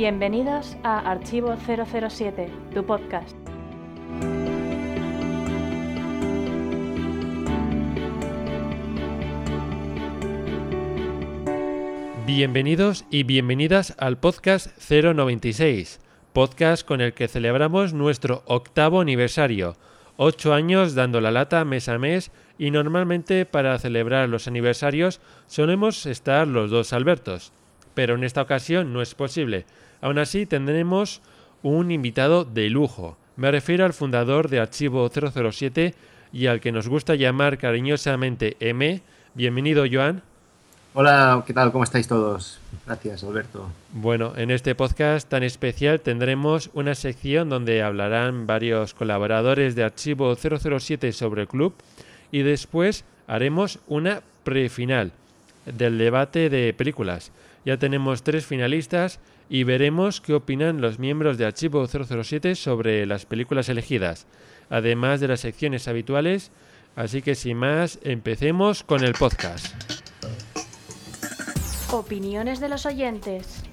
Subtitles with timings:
[0.00, 3.36] Bienvenidos a Archivo 007, tu podcast.
[12.24, 16.00] Bienvenidos y bienvenidas al podcast 096,
[16.32, 19.76] podcast con el que celebramos nuestro octavo aniversario.
[20.16, 26.06] Ocho años dando la lata mes a mes y normalmente para celebrar los aniversarios solemos
[26.06, 27.52] estar los dos Albertos.
[27.92, 29.66] Pero en esta ocasión no es posible.
[30.00, 31.20] Aún así tendremos
[31.62, 33.16] un invitado de lujo.
[33.36, 35.94] Me refiero al fundador de Archivo 007
[36.32, 39.02] y al que nos gusta llamar cariñosamente M.
[39.34, 40.22] Bienvenido, Joan.
[40.92, 41.70] Hola, ¿qué tal?
[41.70, 42.58] ¿Cómo estáis todos?
[42.84, 43.70] Gracias, Alberto.
[43.92, 50.34] Bueno, en este podcast tan especial tendremos una sección donde hablarán varios colaboradores de Archivo
[50.34, 51.74] 007 sobre el club
[52.32, 55.12] y después haremos una prefinal
[55.64, 57.30] del debate de películas.
[57.64, 59.20] Ya tenemos tres finalistas
[59.50, 64.28] y veremos qué opinan los miembros de Archivo 007 sobre las películas elegidas,
[64.70, 66.52] además de las secciones habituales.
[66.94, 69.74] Así que sin más, empecemos con el podcast.
[71.90, 73.64] Opiniones de los oyentes.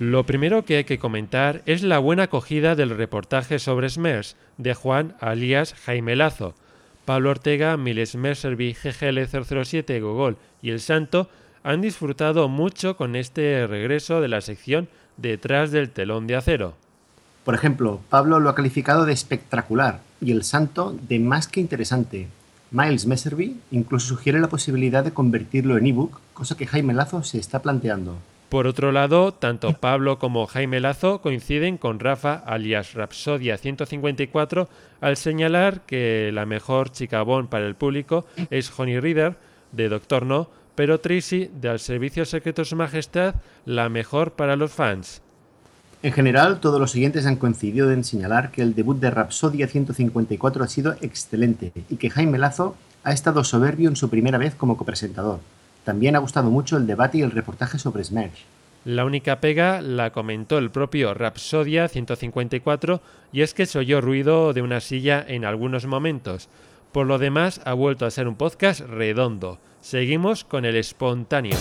[0.00, 4.72] Lo primero que hay que comentar es la buena acogida del reportaje sobre Smers de
[4.72, 6.54] Juan alias Jaime Lazo.
[7.08, 11.30] Pablo Ortega, Miles Mercerby, GGL 007, Gogol y El Santo
[11.62, 16.74] han disfrutado mucho con este regreso de la sección detrás del telón de acero.
[17.46, 22.28] Por ejemplo, Pablo lo ha calificado de espectacular y El Santo de más que interesante.
[22.72, 27.38] Miles Messerby incluso sugiere la posibilidad de convertirlo en ebook, cosa que Jaime Lazo se
[27.38, 28.18] está planteando.
[28.48, 34.70] Por otro lado, tanto Pablo como Jaime Lazo coinciden con Rafa alias Rapsodia 154
[35.02, 39.36] al señalar que la mejor chica Bond para el público es Honey Reader
[39.72, 43.34] de Doctor No, pero Tracy de Al Servicio Secreto Su Majestad
[43.66, 45.20] la mejor para los fans.
[46.02, 50.64] En general, todos los siguientes han coincidido en señalar que el debut de Rapsodia 154
[50.64, 54.78] ha sido excelente y que Jaime Lazo ha estado soberbio en su primera vez como
[54.78, 55.40] copresentador.
[55.84, 58.42] También ha gustado mucho el debate y el reportaje sobre Smash.
[58.84, 63.00] La única pega la comentó el propio Rapsodia 154
[63.32, 66.48] y es que se oyó ruido de una silla en algunos momentos.
[66.92, 69.58] Por lo demás, ha vuelto a ser un podcast redondo.
[69.80, 71.56] Seguimos con el espontáneo.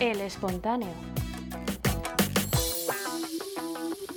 [0.00, 0.92] El espontáneo.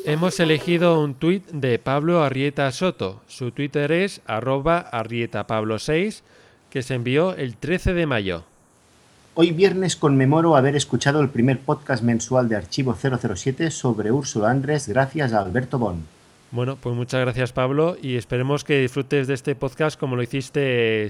[0.03, 3.21] Hemos elegido un tuit de Pablo Arrieta Soto.
[3.27, 6.21] Su Twitter es arroba arrietapablo6
[6.69, 8.43] que se envió el 13 de mayo.
[9.35, 14.87] Hoy viernes conmemoro haber escuchado el primer podcast mensual de Archivo 007 sobre Úrsula Andrés
[14.87, 16.03] gracias a Alberto Bon.
[16.49, 21.07] Bueno, pues muchas gracias Pablo y esperemos que disfrutes de este podcast como lo hiciste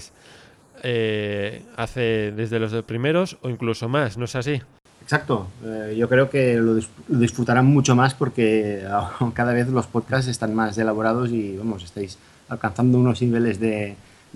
[0.84, 4.62] eh, hace desde los primeros o incluso más, ¿no es así?
[5.02, 8.86] Exacto, eh, yo creo que lo, disfrutarán mucho más porque
[9.34, 12.18] cada vez los podcasts están más elaborados y vamos, estáis
[12.50, 13.96] alcanzando unos niveles de,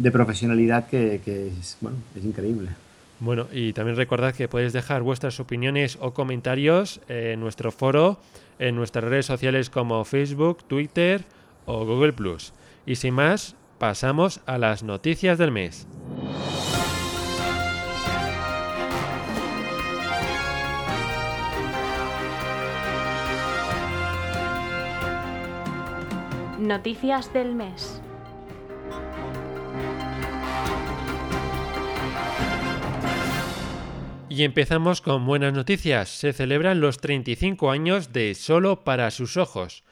[0.10, 1.22] profesionalidad que,
[1.60, 2.70] es, bueno, es increíble.
[3.20, 8.20] Bueno, y también recordad que podéis dejar vuestras opiniones o comentarios en nuestro foro,
[8.58, 11.24] en nuestras redes sociales como Facebook, Twitter
[11.68, 12.16] o Google⁇
[12.88, 15.86] Y sin más, pasamos a las noticias del mes.
[26.60, 28.01] Noticias del mes.
[34.42, 36.10] Y empezamos con buenas noticias.
[36.10, 39.84] Se celebran los 35 años de Solo para sus ojos.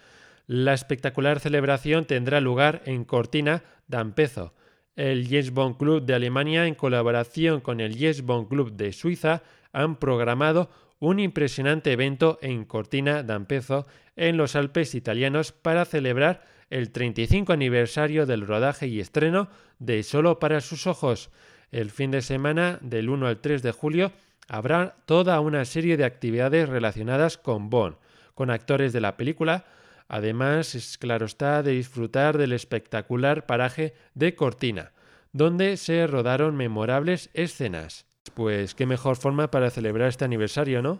[0.48, 4.56] La espectacular celebración tendrá lugar en Cortina d'Ampezzo.
[4.96, 9.44] El Yes Bond Club de Alemania, en colaboración con el Yes Bond Club de Suiza,
[9.72, 16.90] han programado un impresionante evento en Cortina d'Ampezzo, en los Alpes italianos, para celebrar el
[16.90, 19.48] 35 aniversario del rodaje y estreno
[19.78, 21.30] de Solo para sus ojos.
[21.72, 24.12] El fin de semana del 1 al 3 de julio
[24.50, 27.96] habrá toda una serie de actividades relacionadas con Bond,
[28.34, 29.66] con actores de la película,
[30.08, 34.92] además es claro está de disfrutar del espectacular paraje de Cortina,
[35.32, 38.06] donde se rodaron memorables escenas.
[38.34, 41.00] Pues qué mejor forma para celebrar este aniversario, ¿no?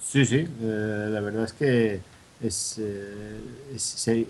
[0.00, 2.00] Sí, sí, eh, la verdad es que
[2.40, 4.26] es, eh,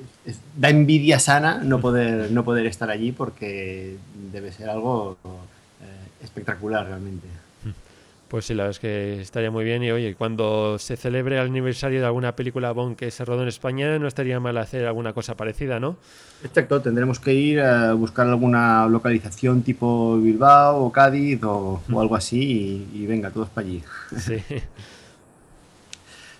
[0.56, 3.96] da envidia sana no poder, no poder estar allí porque
[4.32, 7.26] debe ser algo eh, espectacular realmente.
[8.28, 9.82] Pues sí, la verdad es que estaría muy bien.
[9.84, 13.48] Y oye, cuando se celebre el aniversario de alguna película Bond que se rodó en
[13.48, 15.96] España, no estaría mal hacer alguna cosa parecida, ¿no?
[16.42, 22.16] Exacto, tendremos que ir a buscar alguna localización tipo Bilbao o Cádiz o, o algo
[22.16, 23.82] así y, y venga, todos para allí.
[24.16, 24.42] Sí.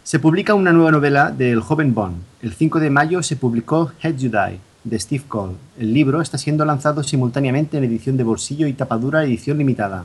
[0.06, 2.22] Se publica una nueva novela del joven Bond.
[2.40, 5.54] El 5 de mayo se publicó Head You Die, de Steve Cole.
[5.80, 10.04] El libro está siendo lanzado simultáneamente en edición de bolsillo y tapadura edición limitada.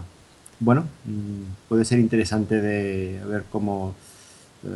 [0.61, 3.93] Bueno, mm, puede ser interesante de ver cómo...
[4.63, 4.69] eh,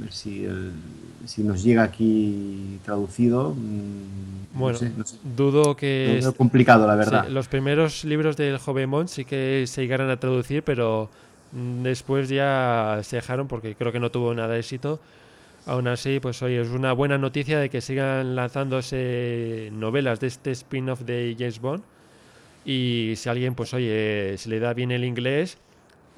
[0.00, 0.72] ver si, el-
[1.26, 3.50] si nos llega aquí traducido.
[3.50, 5.16] mm, no Bueno, sé, no sé.
[5.36, 6.18] dudo que...
[6.20, 7.24] veo complicado, la verdad.
[7.24, 11.08] Sí, los primeros libros del joven sí que se llegaron a traducir, pero
[11.52, 15.00] mm, después ya se dejaron porque creo que no tuvo nada de éxito.
[15.66, 20.50] Aún así, pues oye, es una buena noticia de que sigan lanzándose novelas de este
[20.50, 21.84] spin-off de James Bond.
[22.64, 25.58] Y si alguien, pues oye, se le da bien el inglés,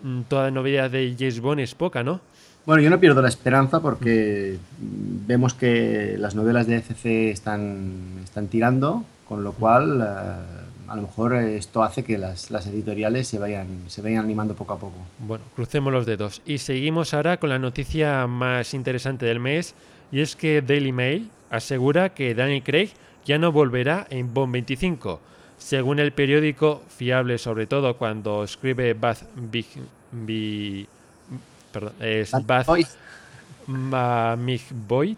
[0.02, 2.20] mm, toda novedad de James Bond es poca, ¿no?
[2.67, 8.49] Bueno, yo no pierdo la esperanza porque vemos que las novelas de FC están, están
[8.49, 13.38] tirando, con lo cual eh, a lo mejor esto hace que las, las editoriales se
[13.38, 14.96] vayan, se vayan animando poco a poco.
[15.19, 16.41] Bueno, crucemos los dedos.
[16.46, 19.75] Y seguimos ahora con la noticia más interesante del mes,
[20.11, 22.91] y es que Daily Mail asegura que Daniel Craig
[23.26, 25.20] ya no volverá en Bond 25.
[25.64, 29.64] Según el periódico, fiable sobre todo cuando escribe Bath Big,
[30.12, 30.87] Bi-
[31.72, 32.66] perdón, es Bath
[34.87, 35.16] Boyd,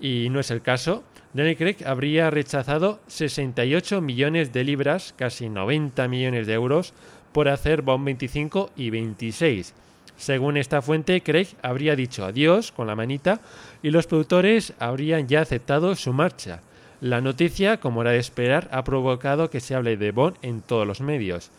[0.00, 1.04] y no es el caso,
[1.34, 6.94] Daniel Craig habría rechazado 68 millones de libras, casi 90 millones de euros,
[7.32, 9.74] por hacer Bond 25 y 26.
[10.16, 13.40] Según esta fuente, Craig habría dicho adiós con la manita
[13.82, 16.60] y los productores habrían ya aceptado su marcha.
[17.04, 20.86] La noticia, como era de esperar, ha provocado que se hable de Bond en todos
[20.86, 21.50] los medios.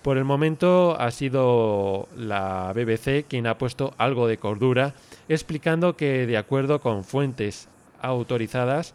[0.00, 4.94] Por el momento ha sido la BBC quien ha puesto algo de cordura,
[5.28, 7.68] explicando que de acuerdo con fuentes
[8.00, 8.94] autorizadas,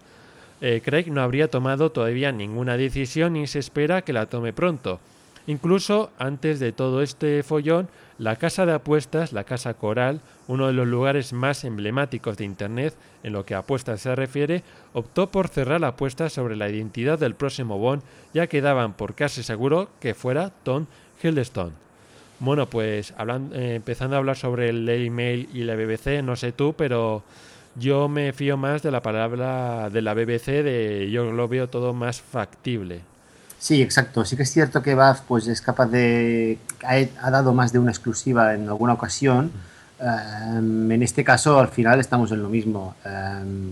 [0.61, 4.99] eh, Craig no habría tomado todavía ninguna decisión y se espera que la tome pronto.
[5.49, 7.87] Incluso antes de todo este follón,
[8.19, 12.93] la casa de apuestas, la casa Coral, uno de los lugares más emblemáticos de Internet
[13.23, 14.61] en lo que a apuestas se refiere,
[14.93, 19.15] optó por cerrar la apuesta sobre la identidad del próximo Bond, ya que daban por
[19.15, 20.85] casi seguro que fuera Tom
[21.23, 21.73] Hiddleston.
[22.39, 26.35] Bueno, pues hablan- eh, empezando a hablar sobre el Daily Mail y la BBC, no
[26.35, 27.23] sé tú, pero
[27.75, 31.95] yo me fío más de la palabra de la BBC, de yo lo veo todo
[31.95, 33.01] más factible.
[33.59, 34.23] Sí, exacto.
[34.23, 36.57] Sí que es cierto que Bath pues, es capaz de...
[36.83, 39.51] Ha, ha dado más de una exclusiva en alguna ocasión.
[39.99, 42.95] Em, en este caso, al final, estamos en lo mismo.
[43.03, 43.71] Em,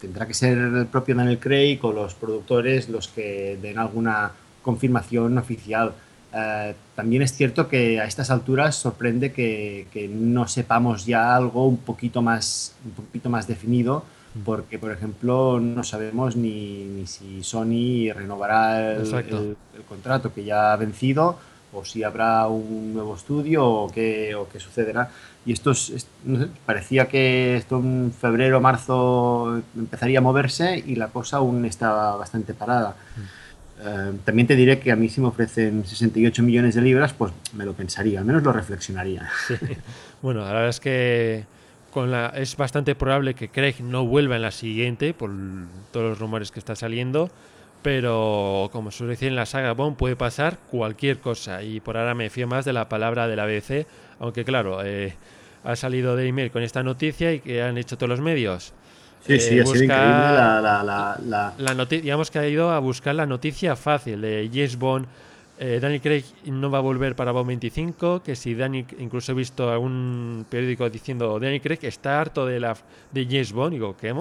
[0.00, 4.32] tendrá que ser el propio Daniel Craig o los productores los que den alguna
[4.62, 5.92] confirmación oficial.
[6.32, 11.66] Eh, también es cierto que a estas alturas sorprende que, que no sepamos ya algo
[11.66, 14.04] un poquito más, un poquito más definido
[14.44, 20.44] porque, por ejemplo, no sabemos ni, ni si Sony renovará el, el- el contrato que
[20.44, 21.38] ya ha vencido
[21.72, 25.10] o si habrá un nuevo estudio o qué, o qué sucederá.
[25.44, 30.82] Y esto es, es- no sé, parecía que esto en febrero, marzo empezaría a moverse
[30.86, 32.96] y la cosa aún está bastante parada.
[33.80, 37.32] Eh, también te diré que a mí si me ofrecen 68 millones de libras, pues
[37.54, 39.28] me lo pensaría, al menos lo reflexionaría.
[40.22, 41.44] Bueno, la verdad es que
[41.98, 45.30] con la, es bastante probable que Craig no vuelva en la siguiente, por
[45.92, 47.28] todos los rumores que está saliendo.
[47.82, 51.62] Pero como suele decir en la saga Bond, puede pasar cualquier cosa.
[51.62, 53.86] Y por ahora me fío más de la palabra de la BBC.
[54.20, 55.14] Aunque claro, eh,
[55.64, 58.72] ha salido de email con esta noticia y que han hecho todos los medios.
[59.26, 60.60] Sí, Eh, sí, ha sido busca- increíble la,
[61.74, 65.06] la- digamos que ha ido a buscar la noticia fácil de James Bond.
[65.60, 68.22] Eh, Daniel Craig no va a volver para Bond 25.
[68.22, 72.76] Que si Daniel, incluso he visto algún periódico diciendo Daniel Craig está harto de la
[73.12, 73.72] de James Bond.
[73.72, 74.14] Digo, ¿qué?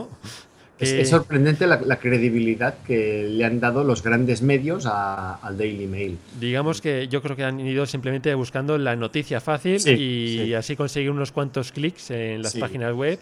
[0.80, 5.36] Es, Que- es sorprendente la, la credibilidad que le han dado los grandes medios a-
[5.36, 6.18] al Daily Mail.
[6.40, 10.54] Digamos que yo creo que han ido simplemente buscando la noticia fácil Sí, y sí.
[10.54, 12.60] así conseguir unos cuantos clics en las Sí.
[12.60, 13.20] páginas web.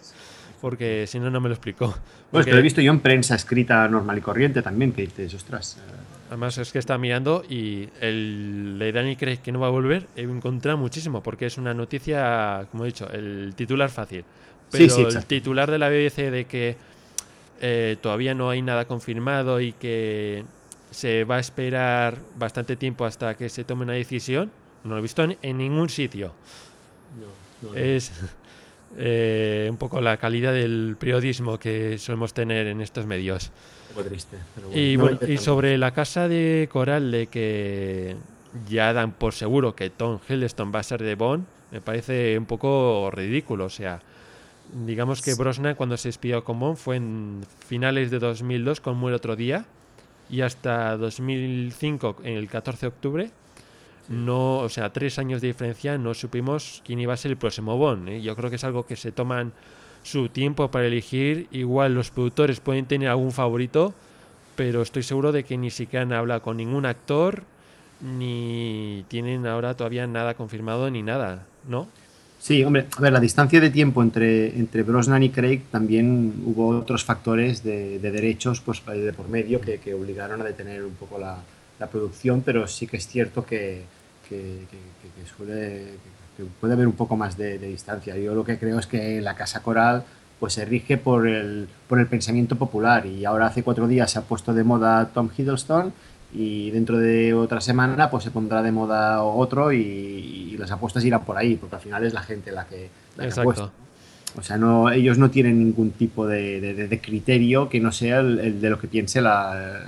[0.61, 1.85] Porque si no, no me lo explico.
[1.87, 1.99] Bueno,
[2.31, 5.33] Porque- esto lo he visto yo en prensa escrita normal y corriente también, que dices,
[5.35, 5.91] ostras, eh,
[6.27, 10.07] Además es que está mirando y el de Daniel Craig que no va a volver
[10.15, 14.25] he encontrado muchísimo porque es una noticia, como he dicho, el titular fácil.
[14.71, 16.77] Pero sí, el titular de la BBC de que
[17.61, 20.43] eh, todavía no hay nada confirmado y que
[20.89, 24.51] se va a esperar bastante tiempo hasta que se tome una decisión,
[24.83, 26.33] no lo he visto en, en ningún sitio.
[27.75, 28.11] Es
[28.97, 33.51] eh, un poco la calidad del periodismo que solemos tener en estos medios.
[33.89, 34.37] un poco triste.
[34.55, 35.43] pero bueno, Y, no bueno, y empezamos.
[35.43, 38.15] sobre la casa de Coral, de que
[38.69, 42.45] ya dan por seguro que Tom Hiddleston va a ser de Bond, me parece un
[42.45, 43.65] poco ridículo.
[43.65, 44.01] O sea,
[44.85, 49.15] digamos que Brosnan cuando se espió con Bond fue en finales de 2002 con Muere
[49.17, 49.65] otro día
[50.29, 53.31] y hasta 2005, en el 14 de octubre,
[54.07, 57.77] no, o sea, tres años de diferencia, no supimos quién iba a ser el próximo
[57.77, 58.09] Bond.
[58.09, 58.21] ¿eh?
[58.21, 59.51] Yo creo que es algo que se toman
[60.03, 61.47] su tiempo para elegir.
[61.51, 63.93] Igual los productores pueden tener algún favorito,
[64.55, 67.43] pero estoy seguro de que ni siquiera han hablado con ningún actor,
[68.01, 71.87] ni tienen ahora todavía nada confirmado ni nada, ¿no?
[72.37, 76.67] Sí, hombre, a ver, la distancia de tiempo entre, entre Brosnan y Craig también hubo
[76.77, 81.17] otros factores de, derechos pues, de por medio que, que, obligaron a detener un poco
[81.17, 81.39] la,
[81.79, 83.83] la, producción, pero sí que es cierto que,
[84.27, 84.65] que
[85.37, 85.97] suele,
[86.59, 88.17] puede haber un poco más de, distancia.
[88.17, 90.03] Yo lo que creo es que la Casa Coral
[90.39, 94.19] pues se rige por el, por el pensamiento popular y ahora hace cuatro días se
[94.19, 95.93] ha puesto de moda Tom Hiddleston
[96.33, 101.23] y dentro de otra semana pues se pondrá de moda otro y, las apuestas irán
[101.25, 103.69] por ahí porque al final es la gente la que, la apuesta.
[104.37, 108.69] O sea, no, ellos no tienen ningún tipo de, criterio que no sea el, de
[108.69, 109.79] lo que piense la,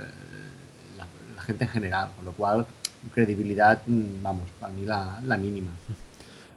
[1.48, 2.66] gente en general, con lo cual
[3.14, 5.70] credibilidad, mm, vamos, para mí la, la mínima.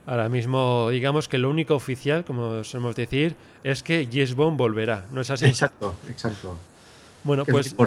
[0.06, 3.34] Ahora mismo, digamos que lo único oficial, como solemos decir,
[3.64, 5.46] es que Yes Bond volverá, ¿no es así?
[5.46, 6.56] Exacto, exacto.
[7.24, 7.74] Bueno, pues.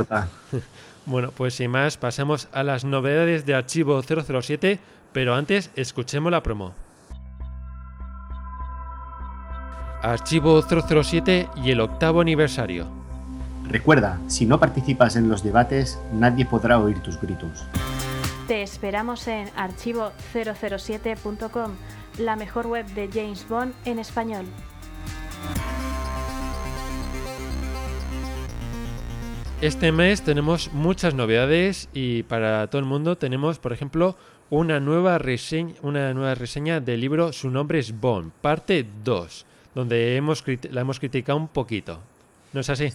[1.07, 4.79] Bueno, pues sin más, pasamos a las novedades de Archivo 007,
[5.13, 6.73] pero antes escuchemos la promo.
[10.01, 13.04] Archivo 007 y el octavo aniversario.
[13.69, 17.65] Recuerda, si no participas en los debates, nadie podrá oír tus gritos.
[18.47, 21.71] Te esperamos en archivo007.com
[22.19, 24.45] la mejor web de James Bond en español.
[29.61, 34.15] Este mes tenemos muchas novedades y para todo el mundo tenemos, por ejemplo,
[34.49, 40.17] una nueva reseña, una nueva reseña del libro Su nombre es Bond, parte 2, donde
[40.17, 41.99] hemos, la hemos criticado un poquito.
[42.53, 42.89] ¿No es así?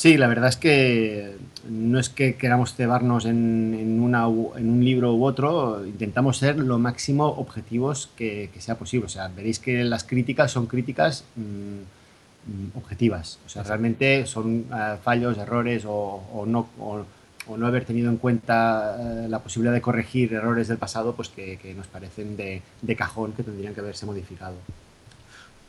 [0.00, 1.36] Sí, la verdad es que
[1.68, 6.78] no es que queramos cebarnos en, una, en un libro u otro, intentamos ser lo
[6.78, 9.04] máximo objetivos que, sea posible.
[9.04, 13.40] O sea, veréis que las críticas son críticas mm, objetivas.
[13.44, 17.04] O sea, realmente son eh, fallos, errores o, no, o,
[17.58, 21.74] no haber tenido en cuenta eh, la posibilidad de corregir errores del pasado, pues que,
[21.76, 24.54] nos parecen de, de cajón que tendrían que haberse modificado.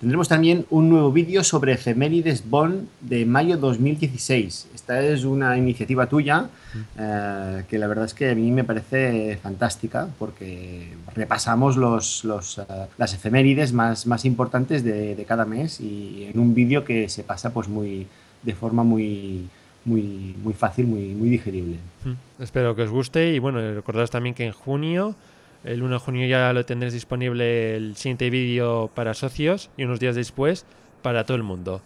[0.01, 4.69] Tendremos también un nuevo vídeo sobre efemérides Bond de mayo 2016.
[4.73, 6.49] Esta es una iniciativa tuya
[6.97, 12.57] eh, que la verdad es que a mí me parece fantástica porque repasamos los, los,
[12.57, 12.63] eh,
[12.97, 17.21] las efemérides más, más importantes de, de, cada mes y en un vídeo que se
[17.21, 18.07] pasa pues muy,
[18.41, 19.49] de forma muy,
[19.85, 21.77] muy, muy fácil, muy, muy digerible.
[22.39, 25.15] Espero que os guste y bueno, recordad también que en junio
[25.63, 29.99] el 1 de junio ya lo tendréis disponible el siguiente vídeo para socios y unos
[29.99, 30.65] días después
[31.01, 31.81] para todo el mundo.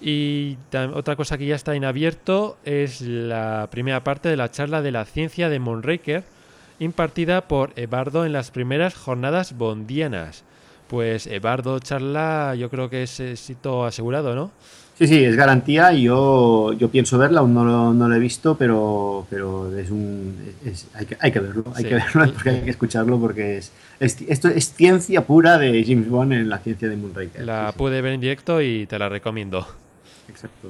[0.00, 0.56] Y
[0.94, 4.90] otra cosa que ya está en abierto es la primera parte de la charla de
[4.90, 6.24] la ciencia de Monraker,
[6.80, 10.42] impartida por Ebardo en las primeras jornadas bondianas.
[10.88, 14.50] Pues Ebardo charla yo creo que es éxito asegurado, ¿no?
[15.02, 18.20] Sí, sí, es garantía y yo, yo pienso verla, aún no lo, no lo he
[18.20, 20.36] visto, pero, pero es un,
[20.94, 24.46] hay, que, hay que verlo, hay que verlo porque hay que escucharlo porque es, esto
[24.46, 27.44] es ciencia pura de James Bond en la ciencia de Moonraker.
[27.44, 29.66] La pude ver en directo y te la recomiendo.
[30.28, 30.68] Exacto.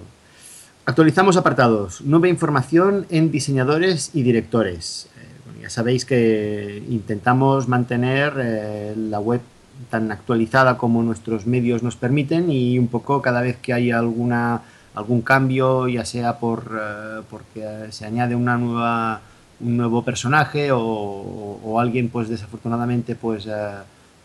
[0.86, 2.00] Actualizamos apartados.
[2.00, 5.10] Nueva información en diseñadores y directores.
[5.18, 9.42] Eh, ya sabéis que intentamos mantener eh, la web
[9.90, 14.62] tan actualizada como nuestros medios nos permiten y un poco cada vez que hay alguna
[14.94, 19.20] algún cambio, ya sea por eh, porque se añade una nueva
[19.60, 23.50] un nuevo personaje o, alguien pues desafortunadamente pues eh,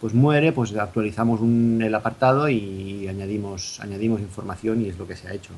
[0.02, 5.28] pues muere, pues actualizamos el apartado y añadimos añadimos información y es lo que se
[5.28, 5.54] ha hecho.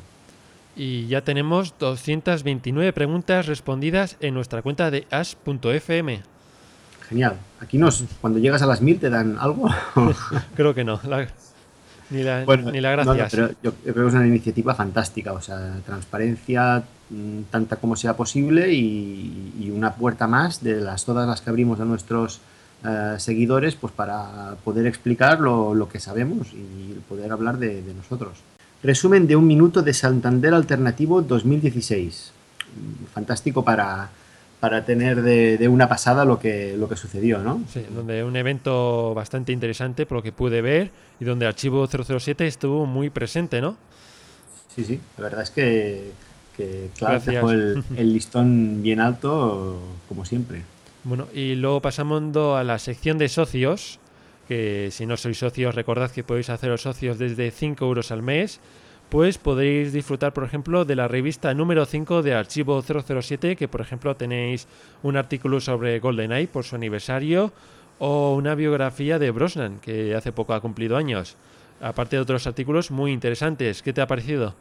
[0.76, 6.22] Y ya tenemos 229 preguntas respondidas en nuestra cuenta de as.fm
[7.10, 7.36] genial.
[7.60, 9.68] Aquí nos, cuando llegas a las mil te dan algo.
[10.56, 11.00] creo que no.
[12.10, 13.32] ni, la, ni la gracias.
[13.32, 15.34] pero yo creo que es una iniciativa fantástica.
[15.34, 21.28] O sea, transparencia mm, tanta como sea posible y, una puerta más de las todas
[21.28, 22.42] las que abrimos a nuestros
[22.84, 28.40] eh, seguidores pues para poder explicar lo, que sabemos y poder hablar de, de nosotros.
[28.84, 32.32] Resumen de un minuto de Santander Alternativo 2016.
[33.14, 34.10] Fantástico para,
[34.60, 37.64] para tener de, una pasada lo que, lo que sucedió, ¿no?
[37.72, 42.46] Sí, donde un evento bastante interesante por lo que pude ver y donde Archivo 007
[42.46, 43.78] estuvo muy presente, ¿no?
[44.76, 46.12] Sí, sí, la verdad es que,
[46.58, 50.64] que claro, dejó el, listón bien alto, como siempre.
[51.06, 52.22] Bueno, y luego pasamos
[52.58, 54.00] a la sección de socios,
[54.50, 58.60] que si no sois socios recordad que podéis haceros socios desde 5 euros al mes,
[59.10, 63.82] pues podéis disfrutar, por ejemplo, de la revista número 5 de Archivo 007, que por
[63.82, 64.68] ejemplo tenéis
[65.02, 67.52] un artículo sobre GoldenEye por su aniversario,
[67.98, 71.36] o una biografía de Brosnan, que hace poco ha cumplido años.
[71.82, 73.82] Aparte de otros artículos muy interesantes.
[73.82, 74.54] ¿Qué te ha parecido?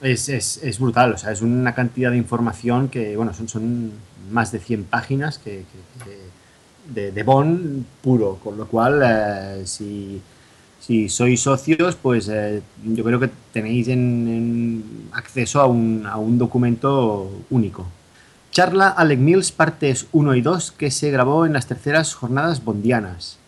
[0.00, 3.92] Es, es, es brutal, o sea, es una cantidad de información que, bueno, son, son
[4.30, 5.64] más de 100 páginas que,
[6.94, 10.20] de, de Bond puro, con lo cual, eh, si,
[10.80, 16.38] si, sois socios, pues eh, yo creo que tenéis en, acceso a un, a un
[16.38, 17.86] documento único.
[18.50, 23.38] Charla Alec Mills, partes 1 y 2, que se grabó en las terceras jornadas bondianas.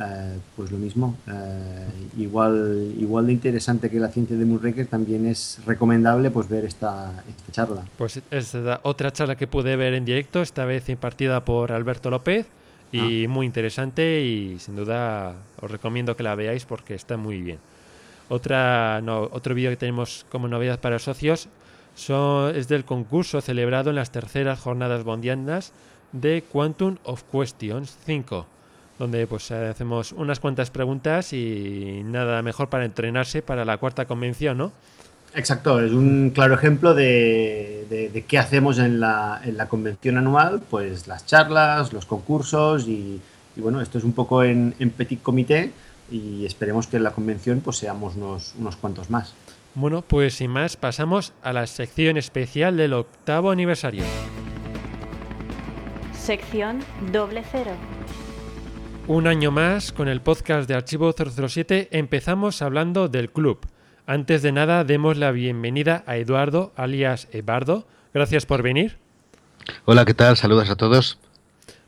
[0.00, 1.86] Eh, pues lo mismo, eh,
[2.16, 7.12] igual, igual de interesante que la ciencia de Moonraker, también es recomendable pues ver esta,
[7.28, 7.84] esta charla.
[7.98, 12.46] Pues es otra charla que pude ver en directo, esta vez impartida por Alberto López,
[12.92, 13.28] y ah.
[13.28, 17.58] muy interesante y sin duda os recomiendo que la veáis porque está muy bien.
[18.28, 21.48] Otra, no, otro vídeo que tenemos como novedad para socios
[22.54, 25.72] es del concurso celebrado en las terceras jornadas bondianas
[26.12, 28.46] de Quantum of Questions 5,
[28.98, 34.58] donde pues hacemos unas cuantas preguntas y nada mejor para entrenarse para la cuarta convención,
[34.58, 34.72] ¿no?
[35.34, 41.06] Exacto, es un claro ejemplo de, qué hacemos en la, en la, convención anual, pues
[41.06, 43.20] las charlas, los concursos y,
[43.56, 45.72] bueno, esto es un poco en, petit comité
[46.10, 49.32] y esperemos que en la convención pues seamos unos, unos cuantos más.
[49.74, 54.04] Bueno, pues sin más, pasamos a la sección especial del octavo aniversario.
[56.12, 57.72] Sección doble cero.
[59.08, 63.66] Un año más, con el podcast de Archivo 007, empezamos hablando del club.
[64.06, 67.86] Antes de nada, demos la bienvenida a Eduardo, alias Ebardo.
[68.12, 68.96] Gracias por venir.
[69.84, 70.36] Hola, ¿qué tal?
[70.36, 71.20] Saludos a todos.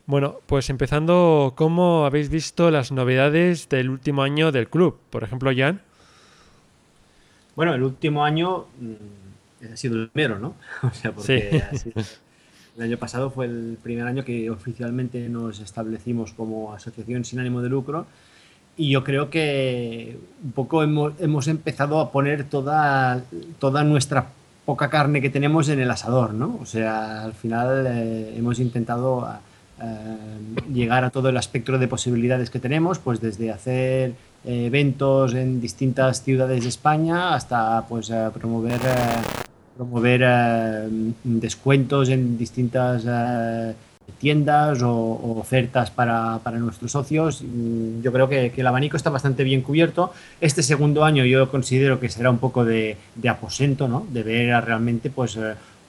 [0.05, 4.97] Bueno, pues empezando, ¿cómo habéis visto las novedades del último año del club?
[5.09, 5.81] Por ejemplo, Jan.
[7.53, 10.55] Bueno, el último año mm, ha sido el primero, ¿no?
[10.83, 11.63] o sea, porque
[12.77, 17.61] el año pasado fue el primer año que oficialmente nos establecimos como asociación sin ánimo
[17.61, 18.05] de lucro
[18.77, 23.23] y yo creo que un poco hemos, empezado a poner toda,
[23.59, 24.27] toda nuestra
[24.65, 26.59] poca carne que tenemos en el asador, ¿no?
[26.61, 29.27] O sea, al final eh, hemos intentado
[29.81, 30.17] eh,
[30.73, 36.21] llegar a todo el espectro de posibilidades que tenemos, pues desde hacer eventos en distintas
[36.21, 38.79] ciudades de España hasta pues eh, promover
[39.75, 40.89] promover
[41.23, 43.03] descuentos en distintas
[44.19, 47.41] tiendas o, ofertas para, para, nuestros socios.
[47.41, 50.13] Mm, yo creo que, el abanico está bastante bien cubierto.
[50.41, 54.05] Este segundo año yo considero que será un poco de, de aposento, ¿no?
[54.09, 55.37] de ver realmente pues,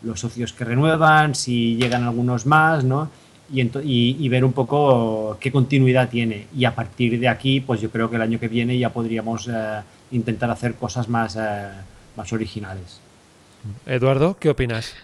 [0.03, 3.11] los socios que renuevan, si llegan algunos más, ¿no?
[3.51, 6.47] y, ver un poco qué continuidad tiene.
[6.57, 9.49] Y a partir de aquí, pues yo creo que el año que viene ya podríamos
[9.49, 11.69] eh, intentar hacer cosas más, eh,
[12.17, 13.01] más originales.
[13.87, 14.95] Eduardo, ¿qué opinas?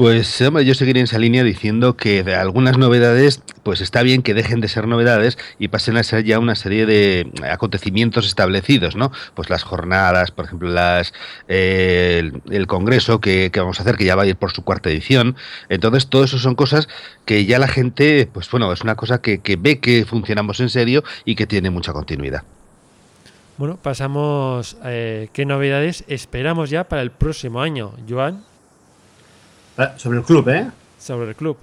[0.00, 4.32] Pues yo seguiré en esa línea diciendo que de algunas novedades, pues está bien que
[4.32, 9.12] dejen de ser novedades y pasen a ser ya una serie de acontecimientos establecidos, ¿no?
[9.34, 11.12] Pues las jornadas, por ejemplo, las
[11.48, 14.88] eh, el, congreso que, vamos a hacer, que ya va a ir por su cuarta
[14.88, 15.36] edición.
[15.68, 16.88] Entonces, todo eso son cosas
[17.26, 20.70] que ya la gente, pues bueno, es una cosa que, que ve que funcionamos en
[20.70, 22.42] serio y que tiene mucha continuidad.
[23.58, 24.78] Bueno, pasamos.
[24.82, 28.48] Eh, ¿Qué novedades esperamos ya para el próximo año, Joan?
[29.76, 30.70] Ah, sobre el club, ¿eh?
[30.98, 31.56] Sobre el club.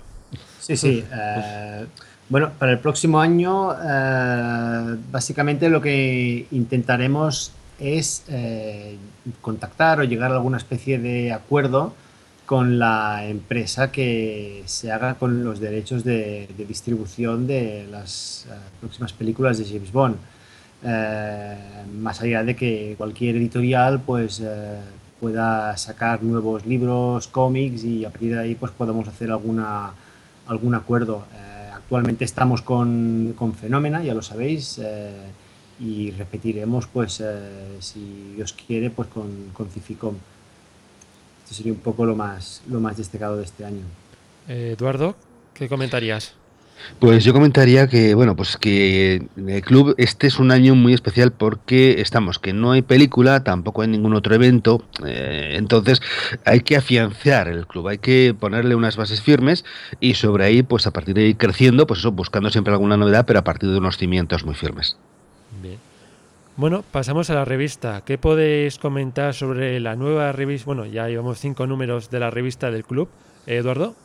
[0.60, 1.04] Sí, sí.
[1.14, 1.86] Eh,
[2.30, 8.98] bueno, para el próximo año, eh, básicamente lo que intentaremos es eh,
[9.40, 11.94] contactar o llegar a alguna especie de acuerdo
[12.46, 18.46] con la empresa que se haga con los derechos de, distribución de las
[18.82, 20.18] próximas películas de James Bond.
[22.02, 24.42] más allá de que cualquier editorial, pues
[25.20, 29.92] pueda sacar nuevos libros, cómics y a partir de ahí pues podamos hacer alguna,
[30.48, 31.26] algún acuerdo.
[31.34, 35.12] Eh, actualmente estamos con, con Fenómena, ya lo sabéis, eh,
[35.80, 40.16] y repetiremos pues eh, si Dios quiere pues con, con Cificom.
[41.44, 43.84] Esto sería un poco lo más, lo más destacado de este año.
[44.48, 45.16] Eduardo,
[45.54, 46.36] ¿qué comentarías?
[47.00, 51.32] Pues yo comentaría que, bueno, pues que el club este es un año muy especial
[51.32, 56.02] porque estamos, que no hay película, tampoco hay ningún otro evento, eh, entonces
[56.46, 59.66] hay que afianzar el club, hay que ponerle unas bases firmes
[60.00, 63.26] y sobre ahí, pues a partir de ir creciendo, pues eso, buscando siempre alguna novedad,
[63.26, 64.98] pero a partir de unos cimientos muy firmes.
[65.62, 65.78] Bien.
[66.58, 68.02] Bueno, pasamos a la revista.
[68.04, 70.66] ¿Qué podéis comentar sobre la nueva revista?
[70.66, 73.10] Bueno, ya llevamos cinco números de la revista del club.
[73.46, 73.96] Eduardo.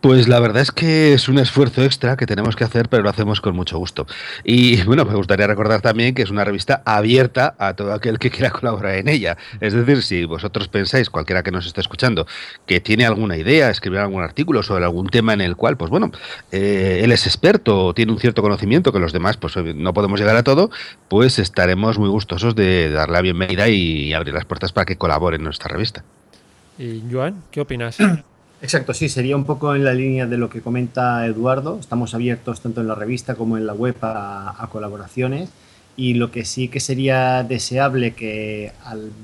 [0.00, 3.08] Pues la verdad es que es un esfuerzo extra que tenemos que hacer, pero lo
[3.08, 4.06] hacemos con mucho gusto.
[4.44, 8.30] Y bueno, me gustaría recordar también que es una revista abierta a todo aquel que
[8.30, 9.36] quiera colaborar en ella.
[9.60, 12.26] Es decir, si vosotros pensáis, cualquiera que nos esté escuchando,
[12.66, 16.10] que tiene alguna idea, escribir algún artículo sobre algún tema en el cual, pues bueno,
[16.52, 20.20] eh, él es experto o tiene un cierto conocimiento que los demás pues no podemos
[20.20, 20.70] llegar a todo,
[21.08, 25.36] pues estaremos muy gustosos de darle la bienvenida y abrir las puertas para que colabore
[25.36, 26.04] en nuestra revista.
[26.78, 27.96] Y Joan, ¿qué opinas?
[28.62, 31.78] Exacto, sí, sería un poco en la línea de lo que comenta Eduardo.
[31.78, 35.50] Estamos abiertos tanto en la revista como en la web a, colaboraciones
[35.96, 38.72] y lo que sí que sería deseable que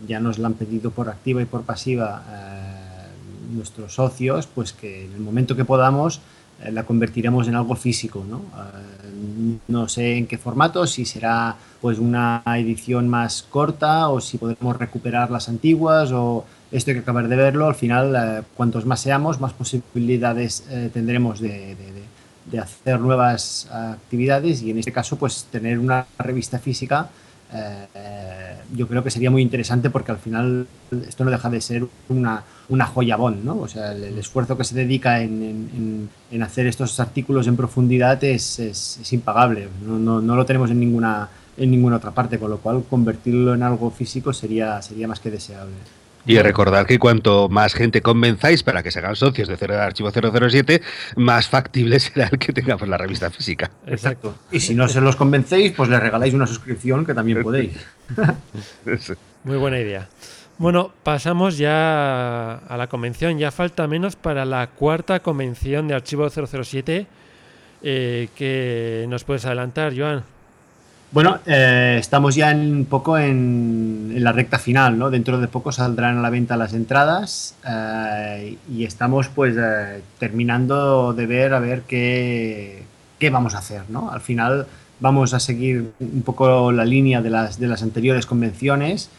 [0.07, 5.07] ya nos lo han pedido por activa y por pasiva eh, nuestros socios, pues que
[5.07, 6.21] en el momento que podamos
[6.62, 8.38] eh, la convertiremos en algo físico, ¿no?
[8.38, 14.38] Eh, no sé en qué formato, si será pues una edición más corta o si
[14.38, 17.66] podemos recuperar las antiguas o esto hay que acabar de verlo.
[17.66, 21.76] Al final, eh, cuantos más seamos, más posibilidades eh, tendremos de,
[22.61, 27.08] hacer nuevas actividades y en este caso, pues tener una revista física.
[27.54, 30.66] Eh, yo creo que sería muy interesante porque al final
[31.06, 33.58] esto no deja de ser una, una joyabón, ¿no?
[33.58, 36.08] O sea, el, esfuerzo que se dedica en,
[36.42, 39.68] hacer estos artículos en profundidad es, es, impagable.
[39.87, 43.54] No, no, no, lo tenemos en ninguna, en ninguna otra parte, con lo cual convertirlo
[43.54, 45.74] en algo físico sería, sería más que deseable.
[46.24, 50.11] Y recordar que cuanto más gente convenzáis para que se hagan socios de Cero Archivo
[50.11, 50.80] 007,
[51.16, 53.70] más factible será el que tengamos la revista física.
[53.87, 54.37] Exacto.
[54.50, 57.72] Y si no se los convencéis, pues le regaláis una suscripción que también podéis.
[59.44, 60.08] Muy buena idea.
[60.58, 63.38] Bueno, pasamos ya a la convención.
[63.38, 67.06] Ya falta menos para la cuarta convención de Archivo 007.
[67.85, 70.22] Eh, que nos puedes adelantar, Joan?
[71.12, 75.11] Bueno, eh, estamos ya un poco en, la recta final, ¿no?
[75.11, 81.12] Dentro de poco saldrán a la venta las entradas eh, y estamos pues eh, terminando
[81.12, 82.85] de ver a ver qué,
[83.18, 84.11] qué, vamos a hacer, ¿no?
[84.11, 84.66] Al final
[85.01, 89.11] vamos a seguir un poco la línea de las, de las anteriores convenciones.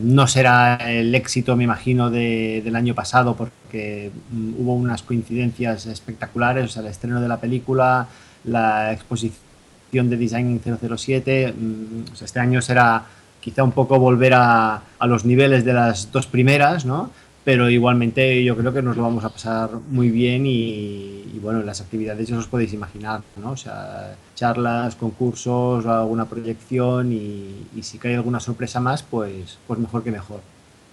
[0.00, 4.10] no será el éxito, me imagino, del año pasado porque
[4.58, 8.06] hubo unas coincidencias espectaculares, o sea, el estreno de la película,
[8.44, 9.49] la exposición
[9.92, 11.52] de Design 007.
[11.52, 13.04] Mm, este año será
[13.40, 17.10] quizá un poco volver a, a, los niveles de las dos primeras, ¿no?
[17.42, 21.80] Pero igualmente yo creo que nos lo vamos a pasar muy bien y, bueno, las
[21.80, 23.56] actividades ya os podéis imaginar, ¿no?
[23.56, 30.04] Sea, charlas, concursos, alguna proyección y, y si cae alguna sorpresa más, pues, pues mejor
[30.04, 30.40] que mejor.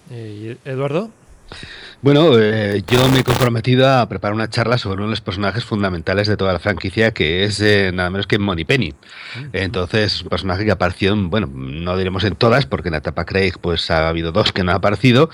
[0.10, 1.10] Eh, Eduardo.
[2.02, 5.66] Bueno, eh, yo me he comprometido a preparar una charla sobre uno de los personajes
[5.66, 8.94] fundamentales de toda la franquicia, que es eh, nada menos que Money Penny.
[9.52, 13.26] Entonces, es un personaje que apareció, bueno, no diremos en todas, porque en la etapa
[13.26, 15.32] Craig pues ha habido dos que no han aparecido,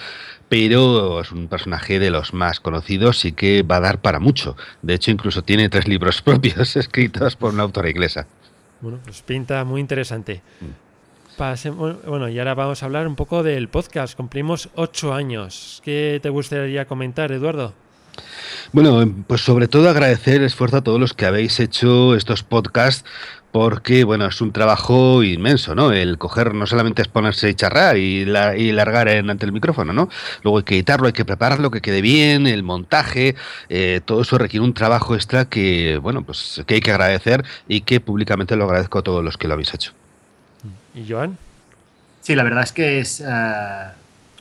[0.47, 4.55] pero es un personaje de los más conocidos y que va a dar para mucho.
[4.81, 8.25] De hecho, incluso tiene tres libros propios escritos por una autora inglesa.
[8.79, 10.41] Bueno, pues pinta muy interesante.
[11.37, 11.69] Mm
[12.07, 14.15] bueno, y ahora vamos a hablar un poco del podcast.
[14.15, 15.81] Cumplimos ocho años.
[15.83, 17.73] ¿Qué te gustaría comentar, Eduardo?
[18.71, 23.05] Bueno, pues sobre todo agradecer el esfuerzo a todos los que habéis hecho estos podcasts
[23.51, 25.91] porque, bueno, es un trabajo inmenso, ¿no?
[25.91, 30.09] El coger no solamente es ponerse y charrar y, largar en, ante el micrófono, ¿no?
[30.43, 33.35] Luego hay que editarlo, hay que prepararlo, que quede bien, el montaje,
[33.69, 37.81] eh, todo eso requiere un trabajo extra que, bueno, pues que hay que agradecer y
[37.81, 39.93] que públicamente lo agradezco a todos los que lo habéis hecho.
[40.93, 41.37] ¿Y Joan?
[42.21, 43.21] Sí, la verdad es que es.
[43.21, 43.25] Eh,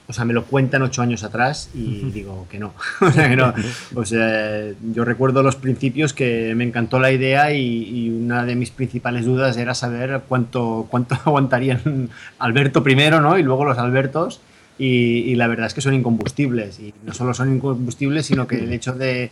[0.08, 2.74] o sea, me lo cuentan ocho años atrás y digo que no.
[3.00, 3.54] o sea, que no.
[3.94, 8.70] O sea, yo recuerdo los principios que me encantó la idea y, una de mis
[8.70, 13.38] principales dudas era saber cuánto, cuánto aguantarían Alberto primero, ¿no?
[13.38, 14.40] Y luego los Albertos.
[14.78, 16.78] Y, la verdad es que son incombustibles.
[16.80, 19.30] Y no solo son incombustibles, sino que el hecho de eh,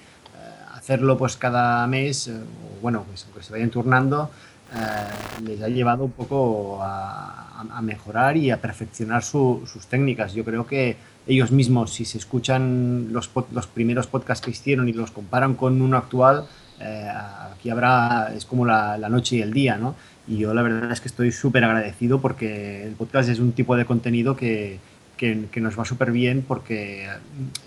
[0.73, 2.41] hacerlo pues cada mes, eh,
[2.81, 4.31] bueno, pues que se vayan turnando,
[4.73, 7.37] eh, les ha llevado un poco a,
[7.83, 10.33] mejorar y a perfeccionar sus técnicas.
[10.35, 14.93] Yo creo que ellos mismos, si se escuchan los, los primeros podcasts que hicieron y
[14.93, 16.47] los comparan con uno actual,
[16.81, 17.09] eh,
[17.53, 19.95] aquí habrá, es como la, noche y el día, ¿no?
[20.27, 23.77] Y yo la verdad es que estoy súper agradecido porque el podcast es un tipo
[23.77, 24.79] de contenido que,
[25.17, 27.09] que, que nos va súper bien porque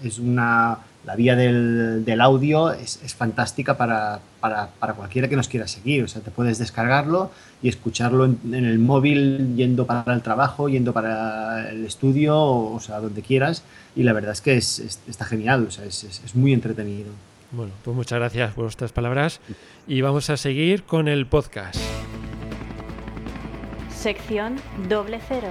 [0.04, 5.36] es una la vía del, del audio es, es fantástica para, para, para, cualquiera que
[5.36, 6.04] nos quiera seguir.
[6.04, 10.94] O sea, te puedes descargarlo y escucharlo en, el móvil, yendo para el trabajo, yendo
[10.94, 13.64] para el estudio, o, sea, donde quieras.
[13.96, 17.12] Y la verdad es que es, está genial, o sea, es, es, muy entretenido.
[17.52, 19.40] Bueno, pues muchas gracias por vuestras palabras
[19.86, 21.80] y vamos a seguir con el podcast.
[23.90, 24.56] Sección
[24.90, 25.50] doble cero.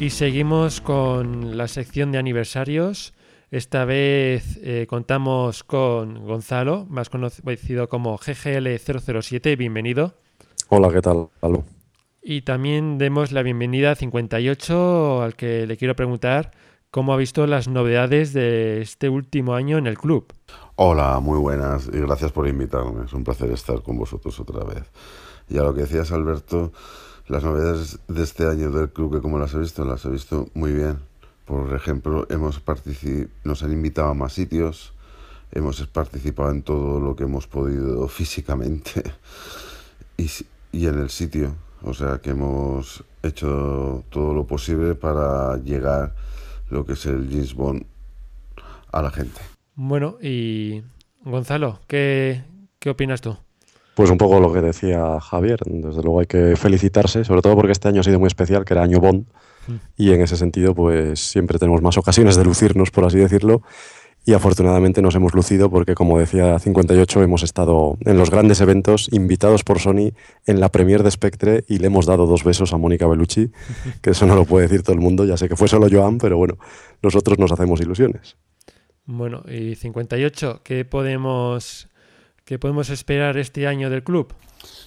[0.00, 3.12] Y seguimos con la sección de aniversarios
[3.52, 9.58] Esta vez eh, contamos con Gonzalo, más conocido como GGL007.
[9.58, 10.14] Bienvenido.
[10.70, 11.28] Hola, ¿qué tal?
[12.22, 16.52] Y también demos la bienvenida a 58, al que le quiero preguntar
[16.90, 20.32] cómo ha visto las novedades de este último año en el club.
[20.76, 23.04] Hola, muy buenas y gracias por invitarme.
[23.04, 24.90] Es un placer estar con vosotros otra vez.
[25.50, 26.72] Y a lo que decías, Alberto,
[27.26, 30.48] las novedades de este año del club, que como las he visto, las he visto
[30.54, 31.11] muy bien.
[31.44, 32.62] Por ejemplo, hemos
[33.44, 34.92] nos han invitado a más sitios,
[35.52, 39.02] hemos participado en todo lo que hemos podido físicamente
[40.16, 40.30] y,
[40.72, 41.54] y en el sitio.
[41.84, 46.14] O sea que hemos hecho todo lo posible para llegar
[46.70, 47.84] lo que es el James Bond
[48.92, 49.40] a la gente.
[49.74, 50.82] Bueno, y
[51.24, 52.44] Gonzalo, ¿qué,
[52.78, 53.36] qué opinas tú?
[53.94, 55.60] Pues un poco lo que decía Javier.
[55.66, 58.74] Desde luego hay que felicitarse, sobre todo porque este año ha sido muy especial, que
[58.74, 59.26] era año Bond.
[59.66, 59.74] Mm.
[59.96, 63.62] Y en ese sentido, pues siempre tenemos más ocasiones de lucirnos, por así decirlo
[64.24, 69.08] y afortunadamente nos hemos lucido porque, como decía 58, hemos estado en los grandes eventos
[69.12, 70.12] invitados por Sony
[70.46, 73.50] en la premier de Spectre y le hemos dado dos besos a Mónica Bellucci,
[74.02, 76.18] que eso no lo puede decir todo el mundo, ya sé que fue solo Joan,
[76.18, 76.56] pero bueno,
[77.02, 78.36] nosotros nos hacemos ilusiones.
[79.04, 81.88] Bueno, y 58, ¿qué podemos,
[82.52, 84.34] qué podemos esperar este año del club?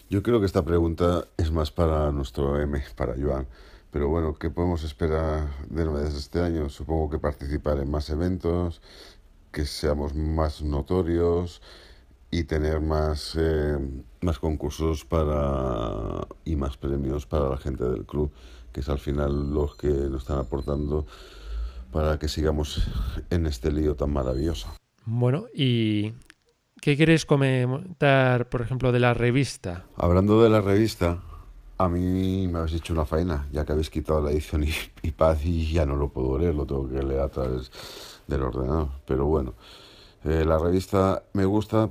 [0.07, 3.47] Yo creo que esta pregunta es más para nuestro M, para Joan.
[3.89, 6.69] Pero bueno, ¿qué podemos esperar de novedades este año?
[6.69, 8.83] Supongo que participar en más eventos,
[9.51, 11.63] que seamos más notorios
[12.29, 13.79] y tener más, eh,
[14.21, 18.31] más concursos para y más premios para la gente del club,
[18.73, 21.07] que es al final los que nos están aportando
[21.91, 22.87] para que sigamos
[23.31, 24.67] en este lío tan maravilloso.
[25.07, 26.13] Bueno, ¿y
[26.85, 29.85] qué quieres comentar, por ejemplo, de la revista?
[29.97, 31.17] Hablando de la revista,
[31.79, 34.69] a mí me habéis hecho una faena, ya que habéis quitado la edición y,
[35.01, 37.71] y paz y ya no lo puedo leer, lo tengo que leer a través
[38.27, 38.89] del ordenador.
[39.07, 39.55] Pero bueno,
[40.25, 41.89] eh, la revista me gusta,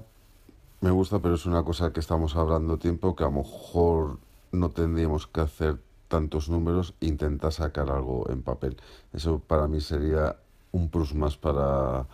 [0.81, 4.19] me gusta, pero es una cosa que estamos hablando tiempo que a lo mejor
[4.53, 8.77] no tendríamos que hacer tantos números e intentar sacar algo en papel.
[9.13, 10.37] Eso para mí sería
[10.71, 12.07] un plus más para,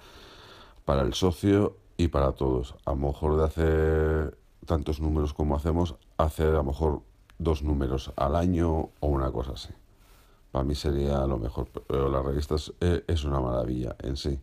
[0.86, 2.74] para el socio y para todos.
[2.84, 7.02] A lo mejor de hacer tantos números como hacemos, hacer a lo mejor
[7.38, 9.70] dos números al año o una cosa así
[10.50, 11.68] para mí sería lo mejor.
[11.86, 14.38] Pero la revista eh, es, una maravilla en sí.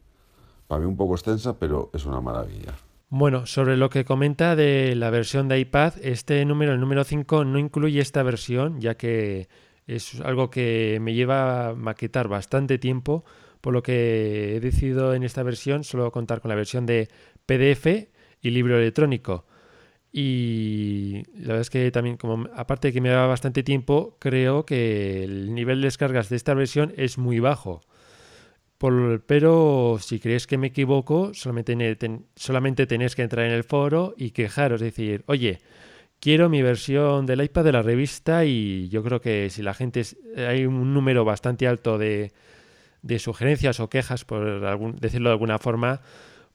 [0.68, 2.74] Para mí un poco extensa, pero es una maravilla.
[3.10, 7.46] Bueno, sobre lo que comenta de la versión de iPad, este número, el número 5,
[7.46, 9.48] no incluye esta versión, ya que
[9.86, 13.24] es algo que me lleva a maquetar bastante tiempo,
[13.62, 17.08] por lo que he decidido en esta versión solo contar con la versión de
[17.48, 18.10] PDF
[18.42, 19.46] y libro electrónico.
[20.12, 24.66] Y la verdad es que también, como aparte de que me da bastante tiempo, creo
[24.66, 27.82] que el nivel de descargas de esta versión es muy bajo.
[29.28, 31.76] pero si crees que me equivoco, solamente,
[32.88, 35.60] tenéis que entrar en el foro y quejaros, decir, oye,
[36.20, 40.04] quiero mi versión del iPad de la revista y yo creo que si la gente
[40.36, 42.32] hay un número bastante alto de,
[43.02, 46.02] de sugerencias o quejas, por decirlo de alguna forma,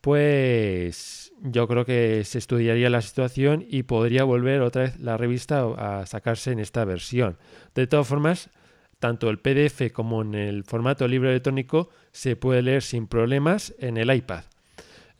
[0.02, 5.64] pues yo creo que se estudiaría la situación y podría volver otra vez la revista
[5.78, 7.38] a sacarse en esta versión.
[7.74, 8.50] De todas formas,
[8.98, 13.96] tanto el PDF como en el formato libro electrónico se puede leer sin problemas en
[13.96, 14.44] el iPad.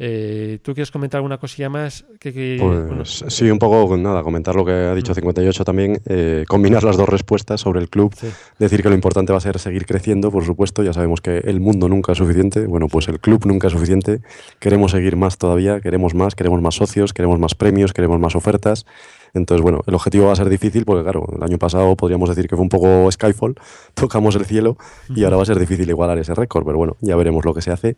[0.05, 2.05] Eh, ¿Tú quieres comentar alguna cosilla más?
[2.19, 5.65] Que, pues sí, un poco, nada, comentar lo que ha dicho 58 mm.
[5.65, 8.12] también, eh, combinar las dos respuestas sobre el club,
[8.59, 11.61] decir que lo importante va a ser seguir creciendo, por supuesto, ya sabemos que el
[11.61, 14.23] mundo nunca es suficiente, bueno, pues el club nunca es suficiente,
[14.59, 18.85] queremos seguir más todavía, queremos más, queremos más socios, queremos más premios, queremos más ofertas.
[19.35, 22.49] Entonces, bueno, el objetivo va a ser difícil porque, claro, el año pasado podríamos decir
[22.49, 23.55] que fue un poco Skyfall,
[23.95, 24.77] tocamos el cielo
[25.15, 27.62] y ahora va a ser difícil igualar ese récord, pero bueno, ya veremos lo que
[27.62, 27.97] se hace.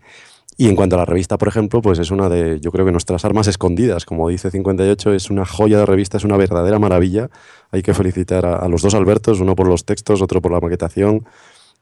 [0.56, 2.92] Y en cuanto a la revista, por ejemplo, pues es una de, yo creo que
[2.92, 7.28] nuestras armas escondidas, como dice 58, es una joya de revista, es una verdadera maravilla.
[7.72, 11.26] Hay que felicitar a, los dos Albertos, uno por los textos, otro por la maquetación.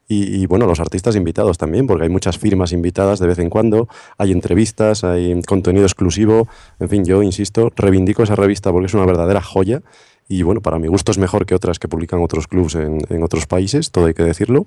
[0.07, 3.49] Y, y, bueno, los artistas invitados también, porque hay muchas firmas invitadas de vez en
[3.49, 6.47] cuando, hay entrevistas, hay contenido exclusivo.
[6.79, 9.81] En fin, yo insisto, reivindico esa revista porque es una verdadera joya.
[10.27, 13.23] Y bueno, para mi gusto es mejor que otras que publican otros clubs en, en
[13.23, 14.65] otros países, todo hay que decirlo.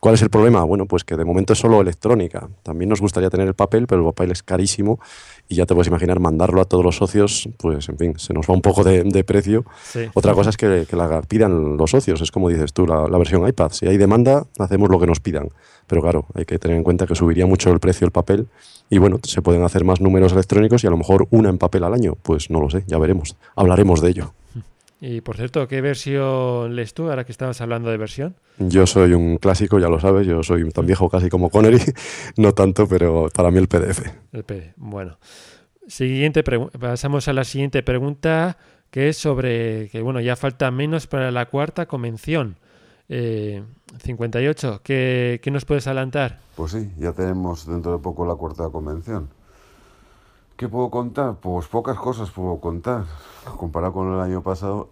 [0.00, 0.62] ¿Cuál es el problema?
[0.64, 2.48] Bueno, pues que de momento es solo electrónica.
[2.62, 5.00] También nos gustaría tener el papel, pero el papel es carísimo
[5.48, 8.48] y ya te puedes imaginar mandarlo a todos los socios, pues en fin, se nos
[8.48, 9.64] va un poco de, precio.
[10.14, 13.72] Otra cosa es que, la pidan los socios, es como dices tú, la, versión iPad.
[13.72, 15.48] Si hay demanda, hacemos lo que nos pidan.
[15.86, 18.46] Pero claro, hay que tener en cuenta que subiría mucho el precio del papel
[18.90, 21.84] y bueno, se pueden hacer más números electrónicos y a lo mejor una en papel
[21.84, 22.16] al año.
[22.22, 23.36] Pues no lo sé, ya veremos.
[23.56, 24.34] Hablaremos de ello.
[25.00, 28.34] Y por cierto, ¿qué versión lees tú ahora que estabas hablando de versión?
[28.58, 31.80] Yo soy un clásico, ya lo sabes, yo soy tan viejo casi como Connery,
[32.36, 34.02] no tanto, pero para mí el PDF.
[34.32, 35.18] El PDF, bueno.
[35.86, 38.58] Siguiente pasamos a la siguiente pregunta,
[38.90, 42.56] que es sobre que bueno, ya falta menos para la cuarta convención.
[43.08, 46.40] 58, eh, ¿qué, ¿qué nos puedes adelantar?
[46.56, 49.30] Pues sí, ya tenemos dentro de poco la cuarta convención.
[50.58, 51.36] ¿Qué puedo contar?
[51.36, 53.04] Pues pocas cosas puedo contar.
[53.58, 54.88] Comparado con el año pasado,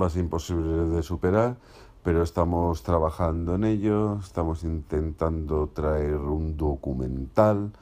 [0.00, 1.56] va a ser imposible de superar,
[2.04, 7.72] pero estamos trabajando en ello, estamos intentando traer un documental,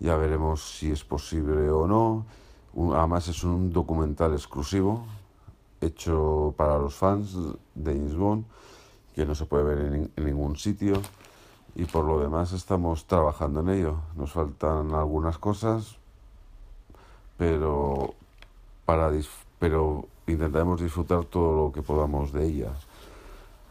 [0.00, 2.24] ya veremos si es posible o no.
[2.96, 5.04] Además es un documental exclusivo,
[5.78, 7.36] hecho para los fans
[7.74, 8.46] de James Bond,
[9.14, 10.94] que no se puede ver en, en ningún sitio.
[11.74, 13.96] Y por lo demás estamos trabajando en ello.
[14.16, 15.98] Nos faltan algunas cosas,
[17.42, 18.14] pero,
[18.86, 19.10] para
[19.58, 22.70] pero intentaremos disfrutar todo lo que podamos de ella.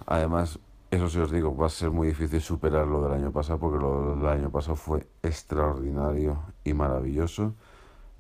[0.05, 3.59] Además, eso sí os digo, va a ser muy difícil superar lo del año pasado,
[3.59, 7.53] porque lo del año pasado fue extraordinario y maravilloso,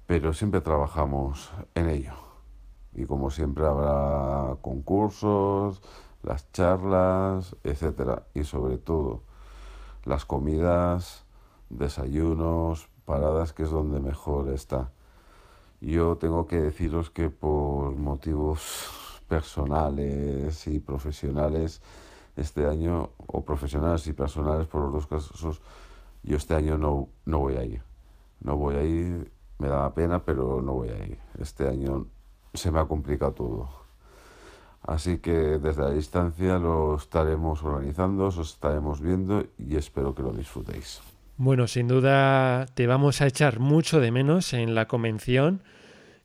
[0.07, 2.13] pero siempre trabajamos en ello.
[2.93, 5.81] Y como siempre habrá concursos,
[6.23, 9.19] las charlas, etcétera, y sobre todo
[10.05, 11.25] las comidas,
[11.69, 14.91] desayunos, paradas, que es donde mejor está.
[15.81, 21.81] Yo tengo que deciros que por motivos personales y profesionales,
[22.35, 25.61] este año, o profesionales y personales por los dos casos,
[26.21, 27.81] yo este año no, no voy a ir.
[28.41, 31.17] No voy a ir, me da pena, pero no voy a ir.
[31.39, 32.05] Este año
[32.53, 33.69] se me ha complicado todo.
[34.83, 40.31] Así que desde la distancia lo estaremos organizando, os estaremos viendo y espero que lo
[40.31, 41.01] disfrutéis.
[41.43, 45.63] Bueno, sin duda te vamos a echar mucho de menos en la convención.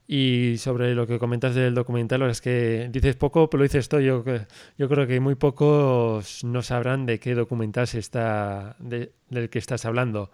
[0.06, 4.02] Y sobre lo que comentas del documental, es que dices poco, pero lo dices todo.
[4.02, 4.22] Yo,
[4.76, 9.86] yo creo que muy pocos no sabrán de qué documental se está, del que estás
[9.86, 10.30] hablando.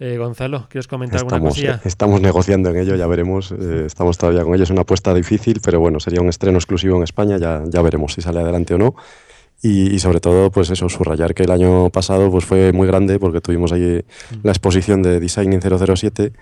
[0.00, 1.80] Eh, Gonzalo, ¿quieres comentar estamos, alguna cosilla?
[1.84, 3.52] Estamos negociando en ello, ya veremos.
[3.52, 4.64] Eh, estamos todavía con ello.
[4.64, 7.36] Es una apuesta difícil, pero bueno, sería un estreno exclusivo en España.
[7.38, 8.96] Ya, ya veremos si sale adelante o no.
[9.60, 13.40] Y, sobre todo, pues eso, subrayar que el año pasado pues fue muy grande porque
[13.40, 14.36] tuvimos ahí mm.
[14.44, 16.32] la exposición de Designing 007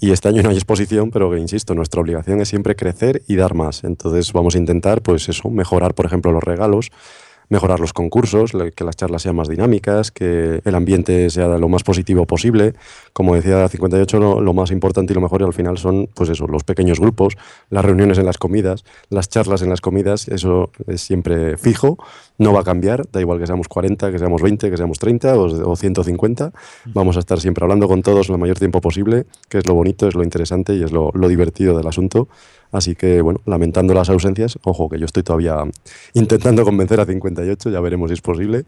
[0.00, 3.36] y este año no hay exposición, pero que, insisto, nuestra obligación es siempre crecer y
[3.36, 3.84] dar más.
[3.84, 6.90] Entonces vamos a intentar, pues eso, mejorar, por ejemplo, los regalos,
[7.48, 11.82] mejorar los concursos, que las charlas sean más dinámicas, que el ambiente sea lo más
[11.84, 12.74] positivo posible.
[13.14, 16.28] Como decía 58, lo, lo, más importante y lo mejor y al final son pues
[16.28, 17.38] eso, los pequeños grupos,
[17.70, 21.96] las reuniones en las comidas, las charlas en las comidas, eso es siempre fijo,
[22.38, 25.38] no va a cambiar, da igual que seamos 40, que seamos 20, que seamos 30
[25.38, 26.52] o, o 150,
[26.86, 30.08] vamos a estar siempre hablando con todos el mayor tiempo posible, que es lo bonito,
[30.08, 32.28] es lo interesante y es lo, lo divertido del asunto.
[32.74, 35.62] Así que, bueno, lamentando las ausencias, ojo, que yo estoy todavía
[36.12, 38.64] intentando convencer a 58, ya veremos si es posible.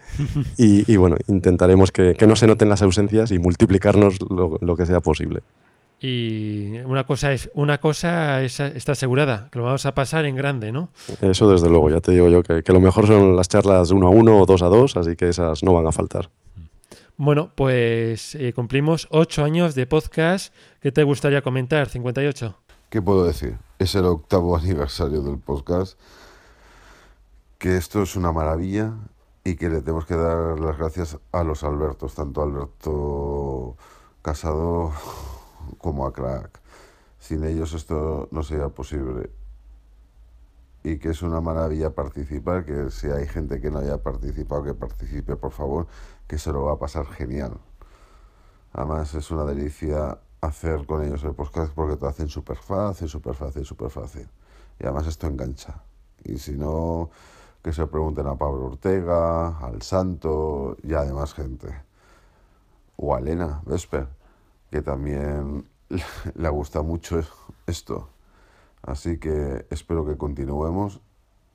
[0.56, 5.40] Y, bueno, intentaremos que, no se noten las ausencias y multiplicarnos lo, que sea posible.
[5.98, 10.70] Y una cosa es, una cosa está asegurada, que lo vamos a pasar en grande,
[10.70, 10.90] ¿no?
[11.22, 14.10] Eso desde luego, ya te digo yo que, lo mejor son las charlas uno a
[14.10, 16.28] uno o dos a dos, así que esas no van a faltar.
[17.16, 20.52] Bueno, pues eh, cumplimos ocho años de podcast.
[20.80, 22.54] ¿Qué te gustaría comentar, 58?
[22.90, 23.56] ¿Qué puedo decir?
[23.78, 25.98] Es el octavo aniversario del podcast,
[27.58, 28.92] que esto es una maravilla
[29.44, 33.76] y que le tenemos que dar las gracias a los Albertos, tanto Alberto
[34.26, 34.90] Casado
[35.78, 36.60] como a Crack.
[37.20, 39.30] Sin ellos esto no sería posible.
[40.82, 44.74] Y que es una maravilla participar, que si hay gente que no haya participado, que
[44.74, 45.86] participe, por favor,
[46.26, 47.52] que se lo va a pasar genial.
[48.72, 53.36] Además es una delicia hacer con ellos el podcast porque te hacen súper fácil, súper
[53.36, 54.28] fácil, súper fácil.
[54.80, 55.84] Y además esto engancha.
[56.24, 57.10] Y si no,
[57.62, 61.86] que se pregunten a Pablo Ortega, al Santo y además gente.
[62.96, 64.08] O a Elena Vesper,
[64.70, 65.68] que también
[66.34, 67.20] le gusta mucho
[67.66, 68.10] esto.
[68.82, 71.00] Así que espero que continuemos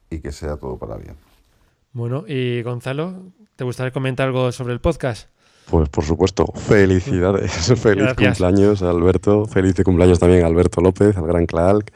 [0.10, 1.16] y que sea todo para bien.
[1.94, 5.30] Bueno, y Gonzalo, ¿te gustaría comentar algo sobre el podcast?
[5.70, 7.52] Pues por supuesto, felicidades.
[7.80, 9.46] Feliz cumpleaños, Alberto.
[9.46, 11.92] Feliz cumpleaños también a Alberto López, al gran Clark.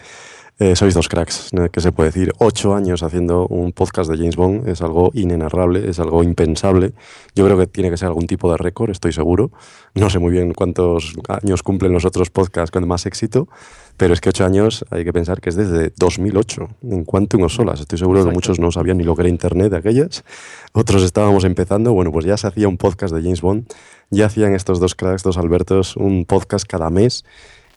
[0.58, 2.32] Eh, sois dos cracks, ¿qué se puede decir?
[2.38, 6.94] Ocho años haciendo un podcast de James Bond es algo inenarrable, es algo impensable.
[7.36, 9.52] Yo creo que tiene que ser algún tipo de récord, estoy seguro.
[9.96, 13.50] No sé muy bien cuántos años cumplen los otros podcasts con más éxito,
[13.98, 17.50] pero es que ocho años hay que pensar que es desde 2008, en Quantum o
[17.50, 17.82] Solas.
[17.82, 20.24] Estoy seguro que muchos no sabían ni lo que era Internet de aquellas.
[20.72, 21.92] Otros estábamos empezando.
[21.92, 23.68] Bueno, pues ya se hacía un podcast de James Bond.
[24.10, 27.26] Ya hacían estos dos cracks, dos Albertos, un podcast cada mes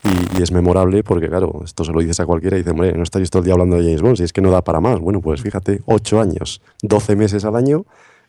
[0.04, 3.02] y, es memorable porque, claro, esto se lo dices a cualquiera y dice, hombre, no
[3.02, 5.00] estáis todo el día hablando de James Bond, si es que no da para más.
[5.00, 7.84] Bueno, pues fíjate, 8 años, 12 meses al año,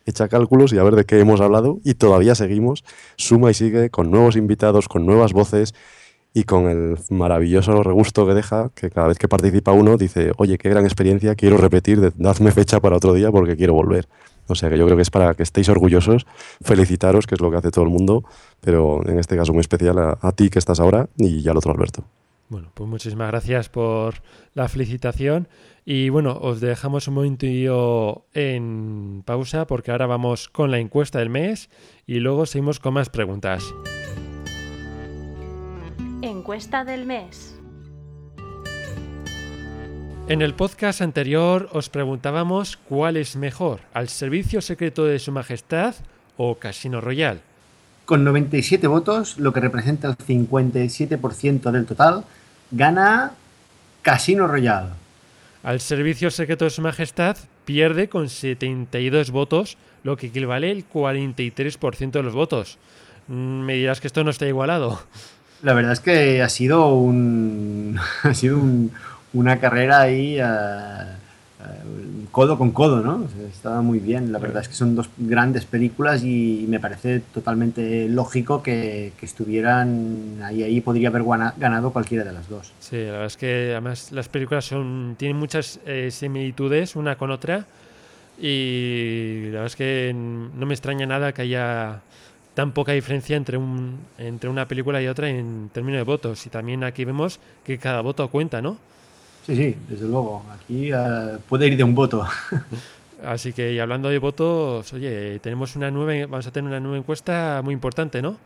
[0.06, 2.84] echa cálculos y a ver de qué hemos hablado y todavía seguimos,
[3.16, 5.74] suma y sigue con nuevos invitados, con nuevas voces
[6.32, 10.58] y con el maravilloso regusto que deja, que cada vez que participa uno dice, oye,
[10.58, 14.08] qué gran experiencia, quiero repetir, dadme fecha para otro día porque quiero volver.
[14.50, 16.26] O sea que yo creo que es para que estéis orgullosos,
[16.60, 18.24] felicitaros, que es lo que hace todo el mundo,
[18.60, 22.04] pero en este caso muy especial a, ti que estás ahora y al otro Alberto.
[22.48, 24.14] Bueno, pues muchísimas gracias por
[24.54, 25.48] la felicitación
[25.84, 31.30] y bueno, os dejamos un momento en pausa porque ahora vamos con la encuesta del
[31.30, 31.70] mes
[32.06, 33.62] y luego seguimos con más preguntas.
[36.22, 37.59] Encuesta del mes.
[40.28, 45.94] En el podcast anterior os preguntábamos cuál es mejor, al servicio secreto de Su Majestad
[46.36, 47.40] o Casino Royal.
[48.04, 52.24] Con 97 votos, lo que representa el 57% del total,
[52.70, 53.32] gana
[54.02, 54.94] Casino Royal.
[55.62, 62.10] Al servicio secreto de Su Majestad pierde con 72 votos, lo que equivale al 43%
[62.10, 62.78] de los votos.
[63.28, 65.00] Mm, me dirás que esto no está igualado.
[65.62, 67.98] La verdad es que ha sido un.
[68.22, 68.92] Ha sido un,
[69.32, 73.28] una carrera ahí eh, eh, codo con codo, ¿no?
[73.52, 74.32] estaba muy bien.
[74.32, 80.40] La verdad es que son dos grandes películas y me parece totalmente lógico que, estuvieran
[80.42, 80.62] ahí.
[80.62, 81.24] Ahí podría haber
[81.58, 82.72] ganado cualquiera de las dos.
[82.80, 87.30] Sí, la verdad es que además las películas son tienen muchas eh, similitudes una con
[87.30, 87.66] otra
[88.38, 92.00] y la verdad es que no me extraña nada que haya
[92.54, 96.46] tan poca diferencia entre, un, entre una película y otra en términos de votos.
[96.46, 98.78] Y también aquí vemos que cada voto cuenta, ¿no?
[99.50, 100.44] Sí, sí, desde luego.
[100.54, 102.24] Aquí eh, puede ir de un voto.
[103.24, 106.98] Así que, y hablando de votos, oye, tenemos una nueva, vamos a tener una nueva
[106.98, 108.36] encuesta muy importante, ¿no?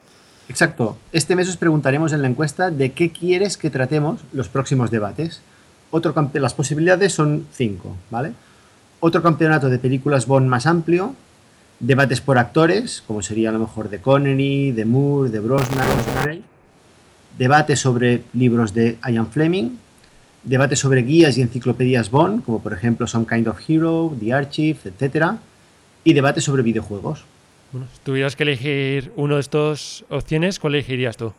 [0.49, 0.97] Exacto.
[1.13, 5.43] Este mes os preguntaremos en la encuesta de qué quieres que tratemos los próximos debates.
[5.91, 8.33] Otro las posibilidades son cinco, ¿vale?
[9.01, 11.15] Otro campeonato de películas Bond más amplio,
[11.81, 15.87] debates por actores, como sería a lo mejor de Connery, de Moore, de Brosnan,
[16.25, 16.43] de
[17.37, 19.84] debates sobre libros de Ian Fleming,
[20.45, 24.79] Debate sobre guías y enciclopedias Bond, como por ejemplo Some Kind of Hero, The Archive,
[24.85, 25.33] etc.
[26.05, 27.25] Y debate sobre videojuegos.
[27.73, 31.33] Bueno, si tuvieras que elegir uno de estas opciones, ¿cuál elegirías tú?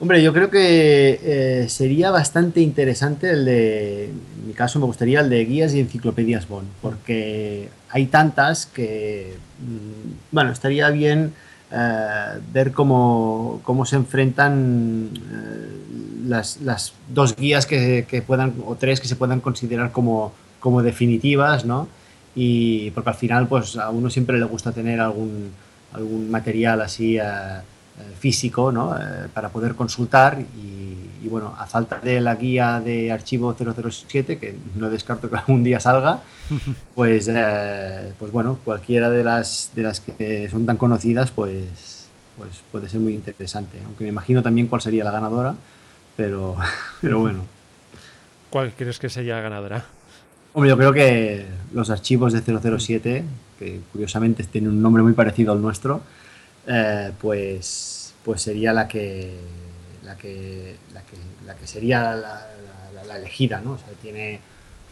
[0.00, 5.20] Hombre, yo creo que eh, sería bastante interesante el de, en mi caso me gustaría
[5.20, 11.34] el de guías y enciclopedias Bond, porque hay tantas que, mm, bueno, estaría bien
[11.70, 15.89] eh, ver cómo, cómo, se enfrentan eh,
[16.26, 20.82] las, las, dos guías que, que, puedan, o tres que se puedan considerar como, como
[20.82, 21.88] definitivas, ¿no?
[22.34, 25.50] Y porque al final, pues a uno siempre le gusta tener algún,
[25.92, 27.24] algún material así eh,
[28.18, 28.94] físico, ¿no?
[29.34, 34.56] para poder consultar y, y, bueno, a falta de la guía de archivo 007, que
[34.76, 36.20] no descarto que algún día salga,
[36.94, 42.08] pues, eh, pues bueno, cualquiera de las, de las que son tan conocidas, pues,
[42.38, 43.78] pues puede ser muy interesante.
[43.84, 45.54] Aunque me imagino también cuál sería la ganadora,
[46.20, 46.54] pero,
[47.00, 47.46] pero bueno.
[48.50, 49.84] ¿Cuál crees que sería la ganadora?
[50.52, 53.24] Hombre, yo creo que los archivos de 007,
[53.58, 56.02] que curiosamente tienen un nombre muy parecido al nuestro,
[56.66, 59.34] eh, pues, pues sería la que,
[60.04, 61.16] la que, la que,
[61.46, 62.46] la que sería la,
[63.06, 63.72] la, elegida, ¿no?
[63.72, 64.40] O sea, tiene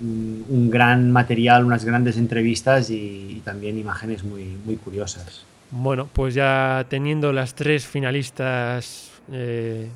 [0.00, 5.44] un, gran material, unas grandes entrevistas y, también imágenes muy, muy curiosas.
[5.70, 9.88] Bueno, pues ya teniendo las tres finalistas, eh,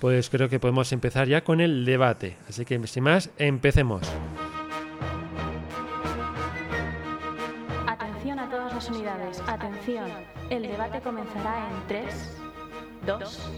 [0.00, 2.36] pues creo que podemos empezar ya con el debate.
[2.48, 4.02] Así que sin más, empecemos.
[7.86, 10.10] Atención a todas las unidades, atención.
[10.50, 12.38] El debate comenzará en 3,
[13.06, 13.50] 2,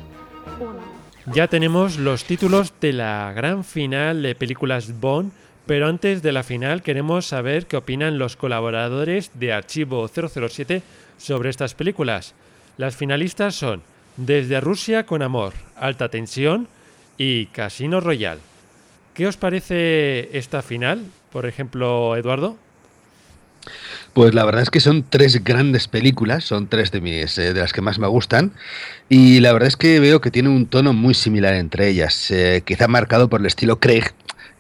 [0.61, 0.75] 1.
[1.35, 5.33] Ya tenemos los títulos de la gran final de películas Bond
[5.71, 10.83] pero antes de la final queremos saber qué opinan los colaboradores de Archivo 007
[11.17, 12.35] sobre estas películas.
[12.77, 13.83] Las finalistas son
[14.17, 16.69] Desde Rusia con Amor, Alta Tensión
[17.17, 18.39] y Casino Royal.
[19.15, 22.57] ¿Qué os parece esta final, por ejemplo, Eduardo?
[24.13, 27.61] Pues la verdad es que son tres grandes películas, son tres de mis eh, de
[27.61, 28.53] las que más me gustan
[29.09, 32.63] y la verdad es que veo que tiene un tono muy similar entre ellas, eh,
[32.65, 34.13] quizá marcado por el estilo Craig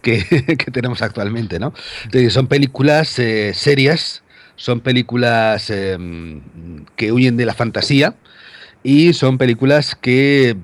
[0.02, 1.74] que, tenemos actualmente, ¿no?
[2.30, 4.22] Son películas eh, serias,
[4.56, 6.42] son películas em,
[6.96, 8.14] que huyen de la fantasía
[8.82, 10.56] y son películas que,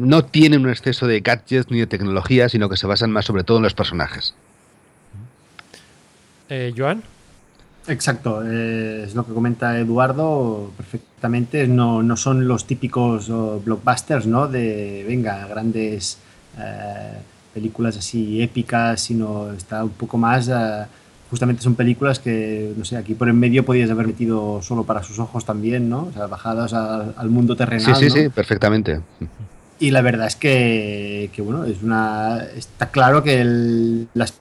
[0.00, 3.44] no tienen un exceso de gadgets ni de tecnología, sino que se basan más sobre
[3.44, 4.34] todo en los personajes.
[6.48, 7.02] Eh, Joan.
[7.88, 11.66] Exacto, eh, es lo que comenta Eduardo perfectamente.
[11.66, 13.28] No, no son los típicos
[13.64, 14.46] blockbusters, ¿no?
[14.46, 16.18] De, venga, grandes
[16.58, 17.12] eh,
[17.54, 20.50] películas así épicas, sino está un poco más.
[21.30, 25.02] Justamente son películas que, no sé, aquí por en medio podías haber metido solo para
[25.02, 26.08] sus ojos también, ¿no?
[26.10, 27.94] O sea, bajadas al, al mundo terrenal.
[27.96, 28.22] Sí, sí, ¿no?
[28.22, 29.00] sí, perfectamente.
[29.80, 32.38] Y la verdad es que, que, bueno, es una.
[32.56, 34.34] Está claro que el- las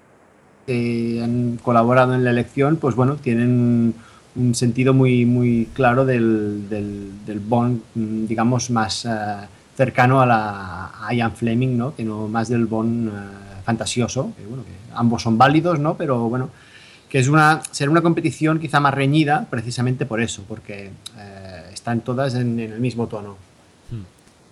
[0.66, 3.94] que han colaborado en la elección, pues bueno, tienen
[4.36, 9.10] un sentido muy, muy claro del, del, del Bond, digamos, más eh,
[9.76, 11.96] cercano a, la, a Ian Fleming, ¿no?
[11.96, 13.12] Que no más del Bond eh,
[13.64, 15.96] fantasioso, que bueno, que ambos son válidos, ¿no?
[15.96, 16.50] Pero bueno,
[17.10, 22.02] que es una, será una competición quizá más reñida precisamente por eso, porque eh, están
[22.02, 23.38] todas en, en el mismo tono.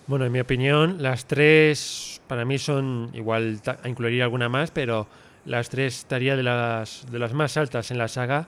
[0.06, 5.08] Bueno, en mi opinión, las tres para mí son igual, incluiría alguna más, pero
[5.44, 8.46] las tres estaría de las, de las más altas en la saga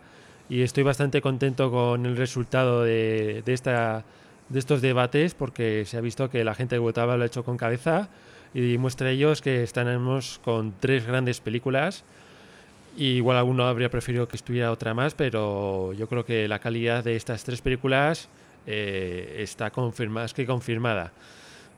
[0.48, 4.04] y estoy bastante contento con el resultado de, de esta,
[4.48, 7.44] de estos debates porque se ha visto que la gente que votaba lo ha hecho
[7.44, 8.08] con cabeza
[8.54, 12.04] y muestra ellos que estamos con tres grandes películas.
[12.98, 17.14] Igual alguno habría preferido que estuviera otra más, pero yo creo que la calidad de
[17.14, 18.28] estas tres películas
[18.66, 21.12] eh, está confirmada.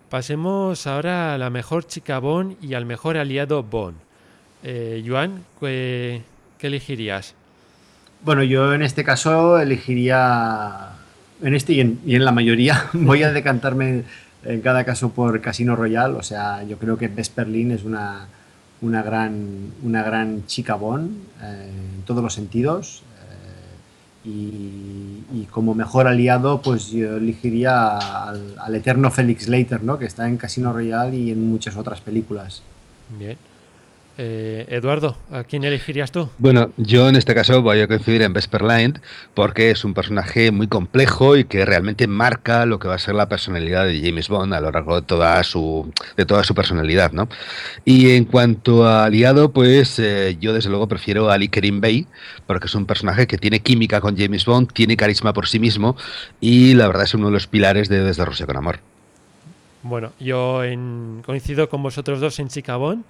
[0.08, 3.98] Pasemos ahora a la mejor chica Bond y al mejor aliado Bond.
[4.62, 6.22] Eh, Joan, ¿qué,
[6.62, 7.34] elegirías?
[8.24, 10.92] Bueno, yo en este caso elegiría,
[11.42, 14.04] en este y en, la mayoría, voy a decantarme
[14.42, 16.14] en cada caso por Casino Royale.
[16.14, 18.26] O sea, yo creo que Vesper Lynn es una,
[18.82, 23.02] una, gran, una gran chica Bond eh, en todos los sentidos.
[24.24, 27.96] eh, y, como mejor aliado, pues yo elegiría
[28.28, 29.98] al, al eterno Felix Leiter, ¿no?
[29.98, 32.62] que está en Casino Royale y en muchas otras películas.
[33.18, 33.36] Bien.
[34.22, 36.28] Eh, Eduardo, ¿a quién elegirías tú?
[36.36, 39.00] Bueno, yo en este caso voy a coincidir en Vesper Line
[39.32, 43.14] porque es un personaje muy complejo y que realmente marca lo que va a ser
[43.14, 47.12] la personalidad de James Bond a lo largo de toda su, de toda su personalidad,
[47.12, 47.30] ¿no?
[47.86, 52.06] Y en cuanto a aliado, pues eh, yo desde luego prefiero a Ali Kerim Bey
[52.46, 55.96] porque es un personaje que tiene química con James Bond, tiene carisma por sí mismo
[56.42, 58.80] y la verdad es uno de los pilares de Desde Rusia con Amor.
[59.82, 63.02] Bueno, yo en- coincido con vosotros dos en Chica Bond,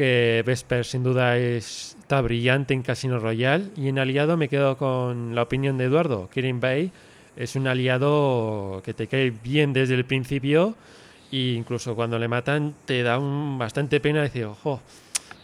[0.00, 4.78] que Vesper sin duda es- está brillante en Casino Royale y en aliado me quedo
[4.78, 6.30] con la opinión de Eduardo.
[6.32, 6.90] Kirin Bay
[7.36, 10.74] es un aliado que te cae bien desde el principio
[11.30, 14.80] e incluso cuando le matan te da un, bastante pena decir, ojo,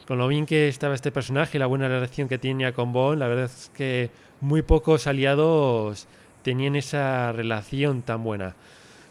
[0.09, 3.19] con lo bien que estaba este personaje y la buena relación que tenía con Bond,
[3.19, 4.09] la verdad es que
[4.41, 6.07] muy pocos aliados
[6.43, 8.55] tenían esa relación tan buena.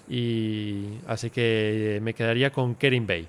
[0.10, 3.28] Y así que me quedaría con Kerin Bay.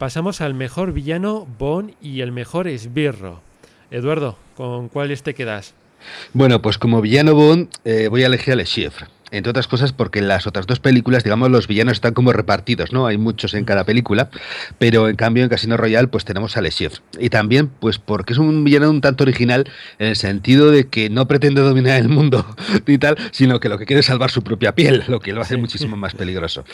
[0.00, 3.42] Pasamos al mejor villano Bond y el mejor esbirro.
[3.90, 5.74] Eduardo, ¿con cuáles te quedas?
[6.32, 8.64] Bueno, pues como villano Bond eh, voy a elegir a Le.
[9.30, 12.92] Entre otras cosas porque en las otras dos películas, digamos, los villanos están como repartidos,
[12.92, 13.06] ¿no?
[13.06, 14.30] Hay muchos en cada película,
[14.78, 17.00] pero en cambio en Casino Royale pues tenemos a Le Chiffre.
[17.18, 19.68] Y también pues porque es un villano un tanto original
[19.98, 22.44] en el sentido de que no pretende dominar el mundo
[22.86, 25.40] y tal, sino que lo que quiere es salvar su propia piel, lo que lo
[25.40, 26.64] hace muchísimo más peligroso.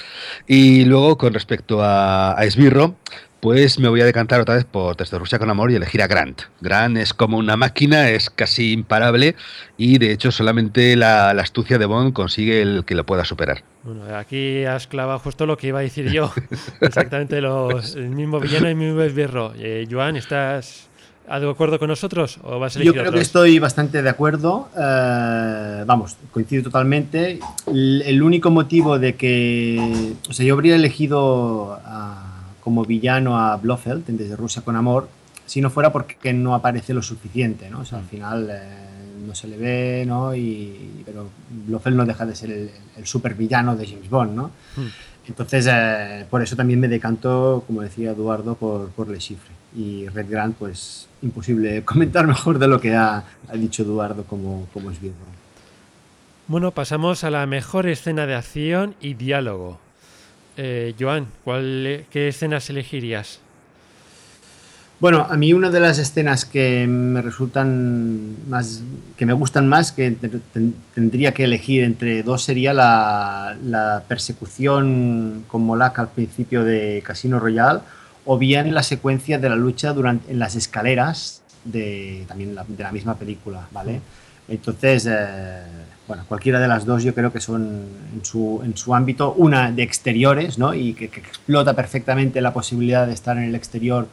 [0.47, 2.97] Y luego con respecto a, a Esbirro,
[3.41, 6.07] pues me voy a decantar otra vez por Desde Rusia con Amor y elegir a
[6.07, 6.43] Grant.
[6.61, 9.37] Grant es como una máquina, es casi imparable
[9.76, 13.62] y de hecho solamente la, la astucia de Bond consigue el que lo pueda superar.
[13.84, 16.32] Bueno, aquí has clavado justo lo que iba a decir yo.
[16.80, 19.53] Exactamente los, el mismo villano y el mismo esbirro.
[19.59, 20.89] Eh, Joan, ¿estás
[21.28, 24.68] de acuerdo con nosotros o vas a Yo elegir creo que estoy bastante de acuerdo.
[24.76, 27.39] eh, vamos, coincido totalmente.
[27.66, 30.12] El, el único motivo de que.
[30.28, 32.26] O sea, yo habría elegido a-
[32.67, 35.09] como villano a Blofeld en Desde Rusia con Amor
[35.47, 37.79] si no fuera porque no aparece lo suficiente, ¿no?
[37.79, 38.61] O sea, al final eh,
[39.25, 40.35] no se le ve, ¿no?
[40.35, 41.29] Y, pero
[41.69, 44.51] Blofeld no deja de ser el, el supervillano de James Bond, ¿no?
[44.75, 44.89] Hmm.
[45.29, 49.55] Entonces, eh, por eso también me decanto, como decía Eduardo, por, por Le Chiffre.
[49.77, 54.67] Y Red Grant, pues imposible comentar mejor de lo que ha, ha dicho Eduardo como,
[54.73, 54.99] como es
[56.49, 59.86] Bueno, pasamos a la mejor escena de acción y diálogo.
[60.57, 63.41] Eh, Joan, ¿cuál, ¿qué escenas elegirías?
[64.99, 68.83] Bueno, a mí una de las escenas que me resultan más,
[69.19, 74.03] que me gustan más, que te- ten- tendría que elegir entre dos, sería la, la
[74.09, 77.81] persecución con Molac al principio de Casino Royale,
[78.25, 82.83] o bien la secuencia de la lucha durante, en las escaleras de, también la- de
[82.83, 84.01] la misma película, ¿vale?
[84.49, 85.61] Entonces, eh,
[86.09, 87.85] bueno, cualquiera de las dos yo creo que son
[88.15, 90.75] en su, en su ámbito, una de exteriores, ¿no?
[90.75, 94.07] Y que, que explota perfectamente la posibilidad de estar en el exterior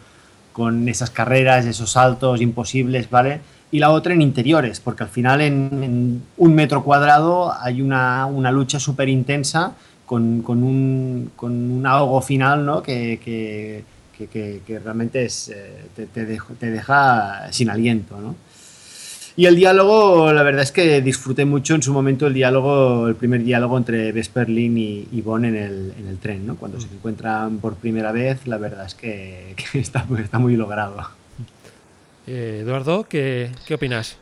[0.51, 3.41] con esas carreras, esos saltos imposibles, ¿vale?
[3.73, 8.79] y la otra en interiores, porque al final en, un metro cuadrado hay una, lucha
[8.79, 9.73] súper intensa
[10.05, 12.83] con, un, con un ahogo final ¿no?
[12.83, 18.21] que, que, realmente es, eh, te, te, deja sin aliento.
[18.21, 18.35] ¿no?
[19.35, 23.15] Y el diálogo, la verdad es que disfruté mucho en su momento el diálogo, el
[23.15, 26.55] primer diálogo entre Vesperlin y, y en el, en el, tren, ¿no?
[26.55, 30.95] Cuando se encuentran por primera vez, la verdad es que, está, está, muy logrado.
[32.27, 34.17] Eh, Eduardo, ¿qué, ¿qué opinas?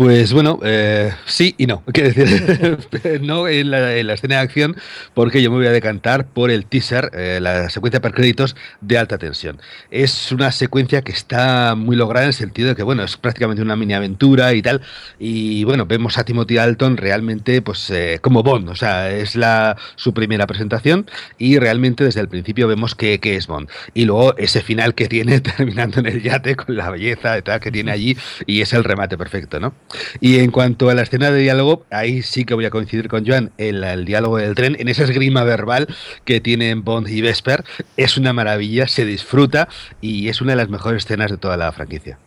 [0.00, 1.82] Pues bueno, eh, sí y no.
[1.92, 4.76] Quiero decir, no en la, escena de acción,
[5.12, 8.96] porque yo me voy a decantar por el teaser, eh, la secuencia per créditos de
[8.96, 9.60] alta tensión.
[9.90, 13.60] Es una secuencia que está muy lograda en el sentido de que, bueno, es prácticamente
[13.60, 14.80] una mini aventura y tal.
[15.18, 18.70] Y bueno, vemos a Timothy Dalton realmente, pues, eh, como Bond.
[18.70, 23.36] O sea, es la, su primera presentación y realmente desde el principio vemos que, que,
[23.36, 23.68] es Bond.
[23.92, 27.60] Y luego ese final que tiene terminando en el yate con la belleza y tal
[27.60, 29.74] que tiene allí y es el remate perfecto, ¿no?
[30.20, 33.26] Y en cuanto a la escena de diálogo, ahí sí que voy a coincidir con
[33.26, 35.88] Joan en el diálogo del tren, en esa esgrima verbal
[36.24, 37.64] que tienen Bond y Vesper.
[37.96, 39.68] Es una maravilla, se disfruta
[40.00, 42.18] y es una de las mejores escenas de toda la franquicia.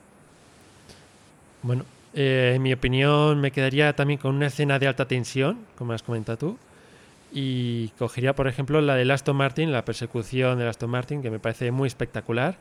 [1.61, 5.93] Bueno, eh, en mi opinión me quedaría también con una escena de alta tensión, como
[5.93, 6.57] has comentado tú.
[7.31, 11.39] Y cogería, por ejemplo, la de Aston Martin, la persecución de Aston Martin, que me
[11.39, 12.57] parece muy espectacular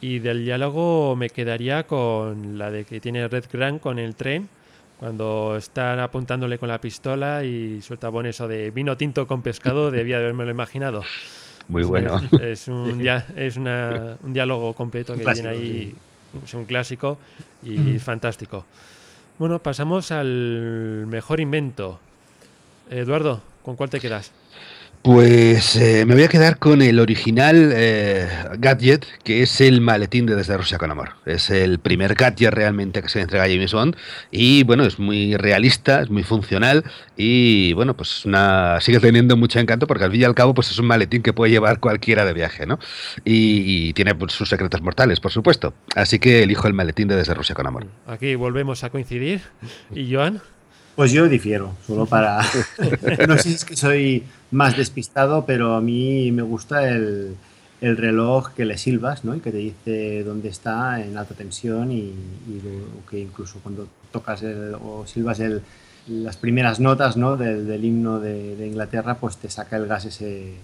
[0.00, 4.48] y del diálogo me quedaría con la de que tiene Red Grant con el tren,
[4.98, 9.90] cuando están apuntándole con la pistola y suelta bon eso de vino tinto con pescado,
[9.92, 11.02] debía de lo imaginado.
[11.68, 12.20] Muy bueno.
[12.40, 13.68] Es, un, es un
[14.32, 15.94] diálogo completo que tiene ahí,
[16.44, 17.18] es un clásico
[17.62, 18.64] y fantástico.
[19.38, 22.00] Bueno, pasamos al mejor invento.
[22.90, 24.32] Eduardo, ¿con cuál te quedas?
[25.08, 28.28] Pues eh, me voy a quedar con el original eh,
[28.58, 31.12] gadget, que es el maletín de Desde Rusia con Amor.
[31.24, 33.96] Es el primer gadget realmente que se entrega a James Bond
[34.30, 36.84] y bueno, es muy realista, es muy funcional
[37.16, 40.70] y bueno, pues una, sigue teniendo mucho encanto porque al fin y al cabo pues
[40.70, 42.78] es un maletín que puede llevar cualquiera de viaje, ¿no?
[43.24, 45.72] Y, tiene pues, sus secretos mortales, por supuesto.
[45.96, 47.86] Así que elijo el maletín de Desde Rusia con Amor.
[48.06, 49.40] Aquí volvemos a coincidir.
[49.94, 50.42] ¿Y Joan?
[50.98, 52.40] Pues yo difiero, solo para...
[53.28, 57.36] no sé si es que soy más despistado, pero a mí me gusta el,
[57.80, 59.36] reloj que le silbas, ¿no?
[59.36, 62.12] Y que te dice dónde está en alta tensión y,
[63.08, 65.62] que incluso cuando tocas o silbas el,
[66.08, 67.36] las primeras notas, ¿no?
[67.36, 70.54] Del, himno de, Inglaterra, pues te saca el gas ese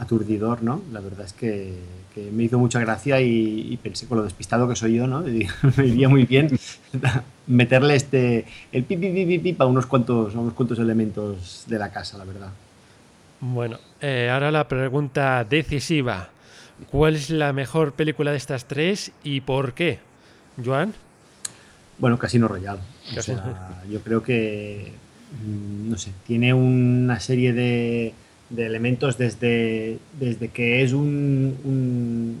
[0.00, 0.82] aturdidor, ¿no?
[0.92, 1.78] La verdad es que,
[2.32, 5.20] me hizo mucha gracia y, pensé con lo despistado que soy yo, ¿no?
[5.76, 6.58] me iría muy bien
[7.50, 11.90] meterle este el pipi pipi pipi a unos cuantos a unos cuantos elementos de la
[11.90, 12.50] casa, la verdad.
[13.40, 16.28] Bueno, eh, ahora la pregunta decisiva.
[16.90, 19.98] ¿Cuál es la mejor película de estas tres y por qué?
[20.62, 20.94] Joan.
[21.98, 22.80] Bueno, Casino Royale.
[23.90, 24.92] yo creo que,
[25.44, 28.14] mm, no sé, tiene una serie de,
[28.48, 32.40] de elementos desde, desde que es un,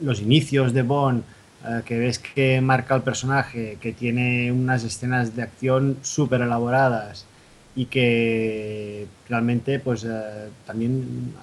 [0.00, 1.22] los inicios de Bond,
[1.64, 7.26] eh, que ves que marca el personaje, que tiene unas escenas de acción súper elaboradas
[7.74, 11.34] y que realmente pues eh, también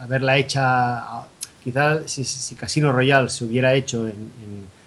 [0.00, 1.04] haberla hecha,
[1.62, 4.30] quizás si, Casino Royale se hubiera hecho en,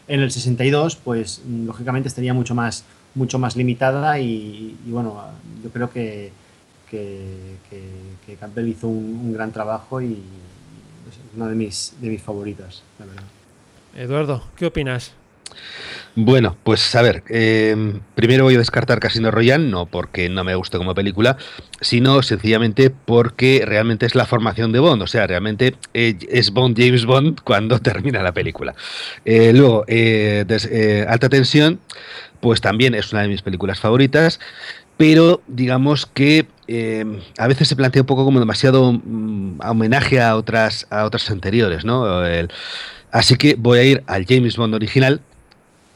[0.07, 2.83] en, el 62, pues lógicamente estaría mucho más,
[3.15, 5.23] mucho más limitada y bueno,
[5.63, 6.31] yo creo que
[6.91, 13.05] que, Campbell hizo un, gran trabajo y es una de mis, de mis favoritas, la
[13.05, 13.23] verdad.
[13.95, 15.13] Eduardo, ¿qué opinas?
[16.15, 20.55] Bueno, pues a ver, eh, primero voy a descartar Casino Royale, no porque no me
[20.55, 21.37] guste como película,
[21.79, 26.77] sino sencillamente porque realmente es la formación de Bond, o sea, realmente eh, es Bond
[26.77, 28.75] James Bond cuando termina la película.
[29.23, 29.85] Eh, luego,
[31.07, 31.79] Alta Tensión,
[32.41, 34.39] pues también es una de mis películas favoritas
[35.01, 37.03] pero digamos que eh,
[37.39, 41.83] a veces se plantea un poco como demasiado mm, homenaje a otras, a otras anteriores,
[41.83, 42.23] ¿no?
[43.11, 45.21] Así que voy a ir al James Bond original,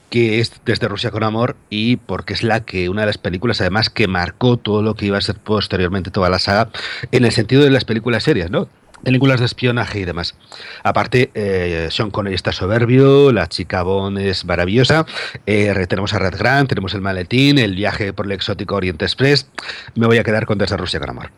[0.10, 3.60] que es Desde Rusia con Amor, y porque es la que, una de las películas
[3.62, 6.70] además que marcó todo lo que iba a ser posteriormente toda la saga,
[7.12, 8.70] en el sentido de las películas serias, ¿no?
[9.06, 10.36] películas de espionaje y demás.
[10.84, 15.06] Aparte, eh, Sean Connery está soberbio, la chica Bond es maravillosa,
[15.46, 19.48] eh, tenemos a Red Grant, tenemos el maletín, el viaje por el exótico Oriente Express.
[19.94, 21.30] Me voy a quedar con Desde Rusia con Amor.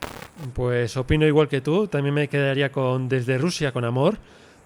[0.54, 4.18] Pues opino igual que tú, también me quedaría con Desde Rusia con Amor.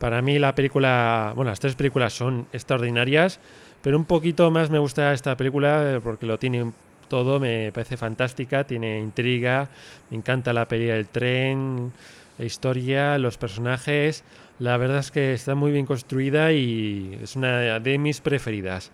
[0.02, 3.40] Para mí la película, bueno, las tres películas son extraordinarias,
[3.84, 6.72] pero un poquito más me gusta esta película eh, porque lo tiene
[7.08, 9.70] todo, me parece fantástica, tiene intriga,
[10.10, 11.92] me encanta la pelea del tren,
[12.40, 14.24] la historia, los personajes.
[14.58, 18.90] La verdad es que está muy bien construida y es una de mis preferidas.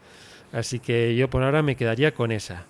[0.51, 2.65] Así que yo por ahora me quedaría con esa.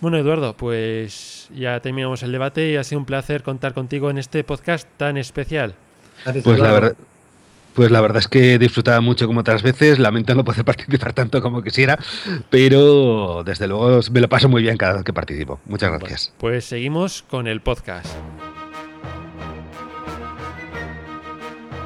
[0.00, 4.18] Bueno, Eduardo, pues ya terminamos el debate y ha sido un placer contar contigo en
[4.18, 5.76] este podcast tan especial.
[6.42, 6.96] pues la verdad,
[7.78, 11.40] pues la verdad es que disfrutaba mucho como otras veces, lamento no poder participar tanto
[11.40, 11.96] como quisiera,
[12.50, 15.60] pero desde luego me lo paso muy bien cada vez que participo.
[15.64, 16.34] Muchas gracias.
[16.38, 18.08] pues seguimos con el podcast.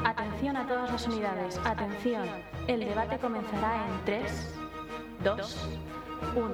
[0.03, 2.23] Atención a todas las unidades, atención.
[2.67, 4.55] El debate comenzará en 3,
[5.23, 5.57] 2,
[6.35, 6.49] 1.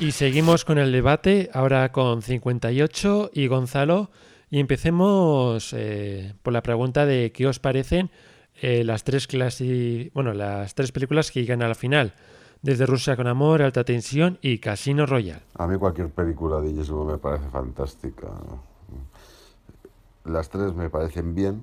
[0.00, 4.10] Y seguimos con el debate, ahora con 58 y Gonzalo.
[4.52, 8.10] Y empecemos eh, por la pregunta de qué os parecen
[8.60, 9.26] eh, las tres
[10.12, 12.12] bueno, las tres películas que llegan a la final.
[12.60, 15.40] Desde Rusia con Amor, Alta Tensión y Casino Royale.
[15.54, 18.28] A mí cualquier película de James me parece fantástica.
[20.26, 21.62] Las tres me parecen bien,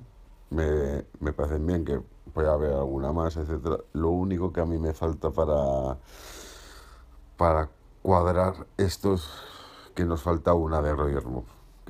[0.50, 2.00] me, parecen bien que
[2.34, 3.76] pueda haber alguna más, etcétera.
[3.92, 5.96] Lo único que a mí me falta para,
[7.36, 7.68] para
[8.02, 9.30] cuadrar estos
[9.94, 11.22] que nos falta una de Roger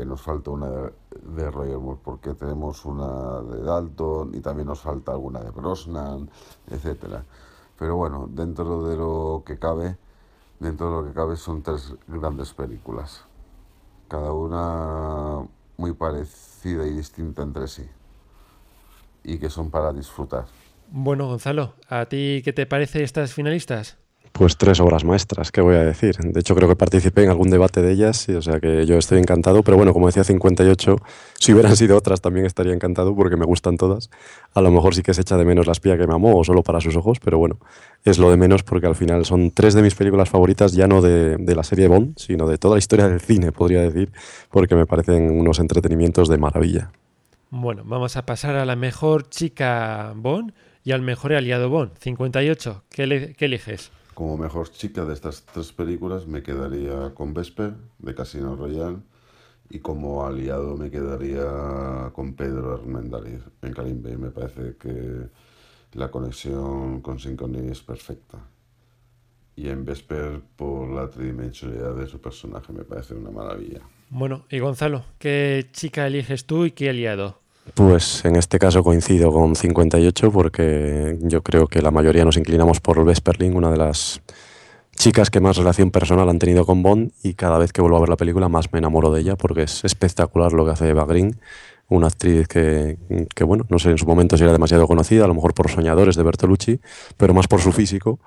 [0.08, 0.92] nos falta una de,
[1.36, 6.30] de Roger Moore, porque tenemos una de Dalton y también nos falta alguna de Brosnan,
[6.68, 7.24] etcétera.
[7.78, 9.96] Pero bueno, dentro de lo que cabe,
[10.58, 13.24] dentro de lo que cabe son tres grandes películas,
[14.08, 15.46] cada una
[15.76, 17.88] muy parecida y distinta entre sí,
[19.24, 20.44] y que son para disfrutar.
[20.90, 23.96] Bueno, Gonzalo, ¿a ti qué te parece estas finalistas?
[24.40, 26.16] Pues tres obras maestras, ¿qué voy a decir?
[26.16, 29.18] De hecho, creo que participé en algún debate de ellas, o sea que yo estoy
[29.18, 30.96] encantado, pero bueno, como decía 58,
[31.38, 34.08] si hubieran sido otras también estaría encantado porque me gustan todas.
[34.54, 36.42] A lo mejor sí que se echa de menos la espía que me amó o
[36.42, 37.58] solo para sus ojos, pero bueno,
[38.02, 41.02] es lo de menos porque al final son tres de mis películas favoritas, ya no
[41.02, 44.10] de, de la serie Bond, sino de toda la historia del cine, podría decir,
[44.50, 46.92] porque me parecen unos entretenimientos de maravilla.
[47.50, 52.84] Bueno, vamos a pasar a la mejor chica Bond y al mejor aliado Bond, 58.
[52.88, 53.92] ¿Qué, qué eliges?
[54.20, 58.98] Como mejor chica de estas tres películas me quedaría con Vesper de Casino Royale
[59.70, 64.18] y como aliado me quedaría con Pedro Armendáriz en Karim Bey.
[64.18, 65.30] Me parece que
[65.94, 68.36] la conexión con Synchrony es perfecta.
[69.56, 73.80] Y en Vesper, por la tridimensionalidad de su personaje, me parece una maravilla.
[74.10, 77.39] Bueno, y Gonzalo, ¿qué chica eliges tú y qué aliado?
[77.74, 82.80] Pues en este caso coincido con 58 porque yo creo que la mayoría nos inclinamos
[82.80, 84.22] por Vesperling, una de las
[84.96, 88.00] chicas que más relación personal han tenido con Bond y cada vez que vuelvo a
[88.00, 91.06] ver la película más me enamoro de ella porque es espectacular lo que hace Eva
[91.06, 91.40] Green,
[91.88, 92.98] una actriz que,
[93.34, 95.70] que bueno, no sé en su momento si era demasiado conocida, a lo mejor por
[95.70, 96.80] Soñadores de Bertolucci,
[97.16, 98.20] pero más por su físico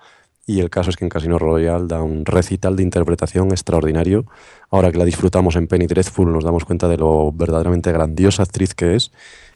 [0.46, 4.26] y el caso es que en Casino Royale da un recital de interpretación extraordinario.
[4.70, 8.74] Ahora que la disfrutamos en Penny Dreadful nos damos cuenta de lo verdaderamente grandiosa actriz
[8.74, 9.12] que es.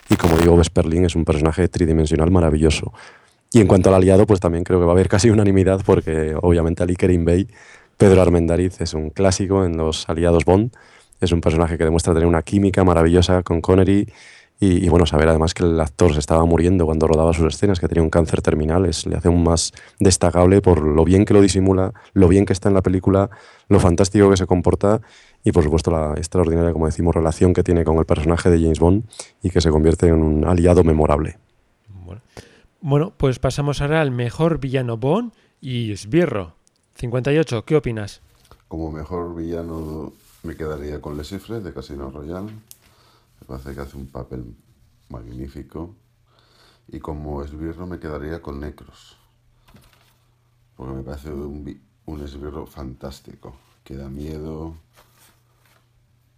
[0.09, 2.93] Y como digo, Vesperling es un personaje tridimensional maravilloso.
[3.51, 6.35] Y en cuanto al aliado, pues también creo que va a haber casi unanimidad porque
[6.41, 7.47] obviamente Ali Kerim Bey,
[7.97, 10.71] Pedro Armendariz es un clásico en los aliados Bond.
[11.19, 14.07] Es un personaje que demuestra tener una química maravillosa con Connery
[14.59, 17.87] y, bueno, saber además que el actor se estaba muriendo cuando rodaba sus escenas, que
[17.87, 21.41] tenía un cáncer terminal, es, le hace un más destacable por lo bien que lo
[21.41, 23.29] disimula, lo bien que está en la película,
[23.69, 25.01] lo fantástico que se comporta
[25.43, 28.79] y por supuesto la extraordinaria, como decimos, relación que tiene con el personaje de James
[28.79, 29.03] Bond
[29.43, 31.37] y que se convierte en un aliado memorable.
[32.03, 32.21] Bueno,
[32.81, 36.55] bueno pues pasamos ahora al mejor villano Bond y Sbirro.
[36.95, 38.21] 58, ¿qué opinas?
[38.67, 41.23] Como mejor villano me quedaría con Le
[41.59, 42.49] de Casino Royale
[43.47, 44.55] me parece que hace un papel
[45.09, 45.95] magnífico.
[46.89, 49.17] Y como esbirro me quedaría con Necros.
[50.75, 54.75] Porque me parece un, un esbirro fantástico, que da miedo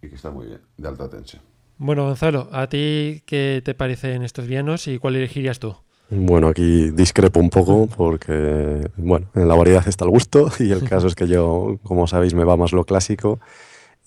[0.02, 1.42] y que está muy bien, de alta tensión.
[1.78, 5.74] Bueno, Gonzalo, ¿a ti qué te parecen estos vianos y cuál elegirías tú?
[6.10, 10.88] Bueno, aquí discrepo un poco porque, bueno, en la variedad está el gusto y el
[10.88, 13.40] caso es que yo, como sabéis, me va más lo clásico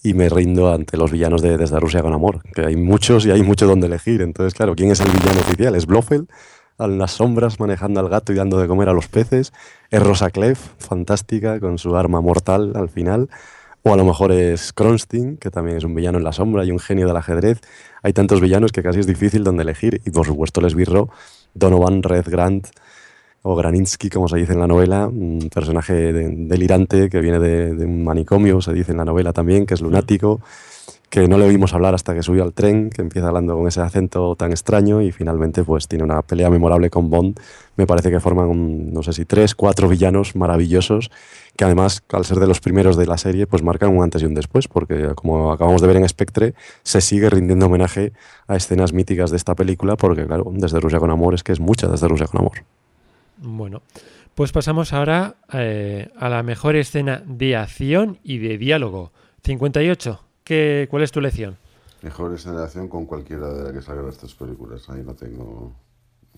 [0.03, 3.31] y me rindo ante los villanos de Desde Rusia con Amor, que hay muchos y
[3.31, 4.21] hay mucho donde elegir.
[4.21, 5.75] Entonces, claro, ¿quién es el villano oficial?
[5.75, 6.27] ¿Es Blofeld?
[6.77, 9.53] A las sombras manejando al gato y dando de comer a los peces.
[9.89, 13.29] ¿Es Rosa Clef, fantástica, con su arma mortal al final?
[13.83, 16.71] O a lo mejor es Kronstein, que también es un villano en la sombra y
[16.71, 17.61] un genio del ajedrez.
[18.01, 20.01] Hay tantos villanos que casi es difícil donde elegir.
[20.05, 21.09] Y por supuesto el esbirro,
[21.53, 22.67] Donovan Red Grant,
[23.43, 28.03] o Graninsky, como se dice en la novela, un personaje delirante que viene de, un
[28.03, 30.39] manicomio, se dice en la novela también, que es lunático,
[31.09, 33.81] que no le oímos hablar hasta que subió al tren, que empieza hablando con ese
[33.81, 37.39] acento tan extraño y finalmente pues tiene una pelea memorable con Bond.
[37.75, 41.11] Me parece que forman, no sé si tres, cuatro villanos maravillosos
[41.55, 44.25] que además, al ser de los primeros de la serie, pues marcan un antes y
[44.25, 48.13] un después, porque como acabamos de ver en Spectre, se sigue rindiendo homenaje
[48.47, 51.59] a escenas míticas de esta película, porque claro, desde Rusia con Amor es que es
[51.59, 52.63] mucha desde Rusia con Amor.
[53.45, 53.81] Bueno,
[54.35, 59.11] pues pasamos ahora eh, a la mejor escena de acción y de diálogo.
[59.43, 60.19] 58.
[60.45, 61.57] ¿Qué, ¿Cuál es tu lección?
[62.01, 64.89] Mejor escena de acción con cualquiera de las que salgan estas películas.
[64.89, 65.75] Ahí no tengo,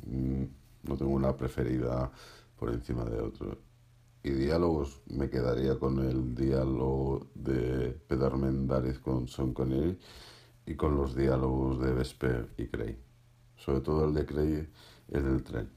[0.08, 0.44] mm,
[0.82, 2.12] no tengo una preferida
[2.58, 3.60] por encima de otro.
[4.24, 9.96] Y diálogos, me quedaría con el diálogo de Pedro Mendáriz con Sean Connery
[10.66, 12.98] y con los diálogos de Vesper y Cray.
[13.58, 14.68] Sobre todo el de Cray,
[15.12, 15.75] el del tren.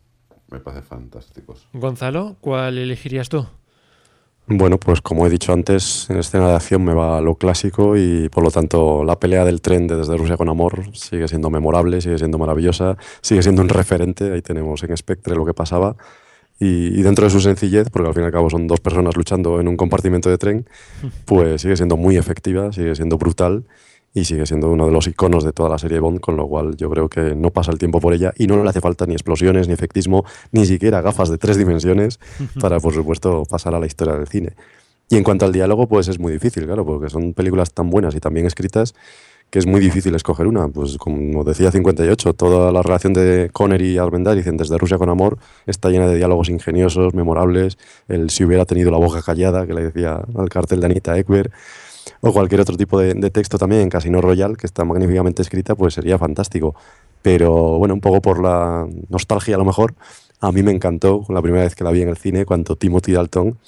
[0.51, 1.66] Me parece fantásticos.
[1.72, 3.46] Gonzalo, ¿cuál elegirías tú?
[4.51, 8.30] Bueno, pues como he dicho antes, en escena de acción me va lo clásico y
[8.30, 12.01] por lo tanto la pelea del tren de Desde Rusia con Amor sigue siendo memorable,
[12.01, 14.32] sigue siendo maravillosa, sigue siendo un referente.
[14.32, 15.96] Ahí tenemos en Spectre lo que pasaba
[16.59, 19.61] y, dentro de su sencillez, porque al fin y al cabo son dos personas luchando
[19.61, 20.66] en un compartimento de tren,
[21.26, 23.64] pues sigue siendo muy efectiva, sigue siendo brutal
[24.18, 26.76] y sigue siendo uno de los iconos de toda la serie Bond, con lo cual
[26.76, 29.14] yo creo que no pasa el tiempo por ella y no le hace falta ni
[29.14, 32.18] explosiones, ni efectismo, ni siquiera gafas de tres dimensiones
[32.60, 34.54] para, por supuesto, pasar a la historia del cine.
[35.10, 38.14] Y en cuanto al diálogo, pues es muy difícil, claro, porque son películas tan buenas
[38.14, 38.94] y tan bien escritas
[39.50, 40.68] que es muy difícil escoger una.
[40.68, 45.38] Pues como decía 58, toda la relación de Connery y Armendariz Desde Rusia con Amor
[45.66, 49.84] está llena de diálogos ingeniosos, memorables, el si hubiera tenido la boca callada, que le
[49.84, 51.50] decía al cartel de Anita Ekberg,
[52.20, 55.94] o cualquier otro tipo de, texto también en Casino Royal, que está magníficamente escrita, pues
[55.94, 56.74] sería fantástico.
[57.22, 59.94] Pero bueno, un poco por la nostalgia a lo mejor,
[60.40, 63.12] a mí me encantó la primera vez que la vi en el cine, cuando Timothy
[63.12, 63.59] Dalton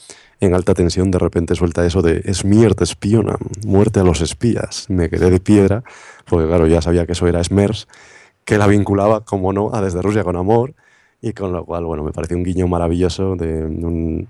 [0.41, 3.37] en alta tensión de repente suelta eso de es mierda espiona,
[3.67, 4.87] muerte a los espías.
[4.89, 5.83] Me quedé de piedra,
[6.27, 7.89] porque claro, ya sabía que eso era Smers,
[8.45, 10.75] que la vinculaba, como no, a Desde Rusia con Amor,
[11.23, 13.65] y con lo cual, bueno, me parece un guiño maravilloso de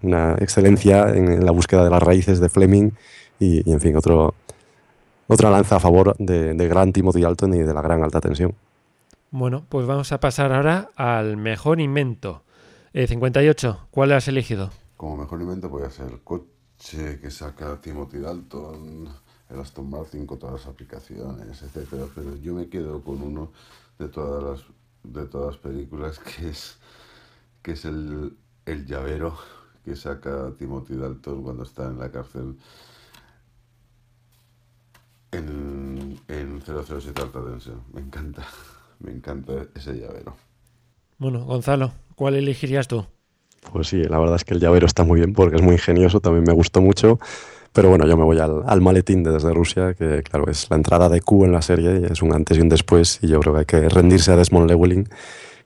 [0.02, 2.90] una excelencia en, la búsqueda de las raíces de Fleming
[3.41, 4.34] y, en fin, otro,
[5.26, 8.55] otra lanza a favor de, de gran Timothy Alton y de la gran alta tensión.
[9.32, 12.43] Bueno, pues vamos a pasar ahora al mejor invento.
[12.93, 14.70] 58, eh, ¿cuál has elegido?
[14.97, 19.09] Como mejor invento puede ser el coche que saca Timothy Dalton,
[19.49, 22.07] el Aston Martin con todas las aplicaciones, etcétera.
[22.12, 23.53] Pero yo me quedo con uno
[24.01, 24.66] de todas las,
[25.05, 26.78] de todas las películas que es,
[27.62, 28.36] que es el,
[28.66, 29.38] el llavero
[29.84, 32.57] que saca Timothy Dalton cuando está en la cárcel
[36.66, 37.82] en, en 007 Alta Tensión.
[37.92, 38.42] Me encanta,
[39.00, 40.36] me encanta ese llavero.
[41.18, 43.04] Bueno, Gonzalo, ¿cuál elegirías tú?
[43.72, 46.20] Pues sí, la verdad es que el llavero está muy bien porque es muy ingenioso,
[46.20, 47.18] también me gustó mucho.
[47.72, 51.08] Pero bueno, yo me voy al, maletín de desde Rusia, que claro, es la entrada
[51.08, 53.61] de Q en la serie, es un antes y un después, y yo creo que
[53.61, 55.08] hay que rendirse a Desmond Llewellyn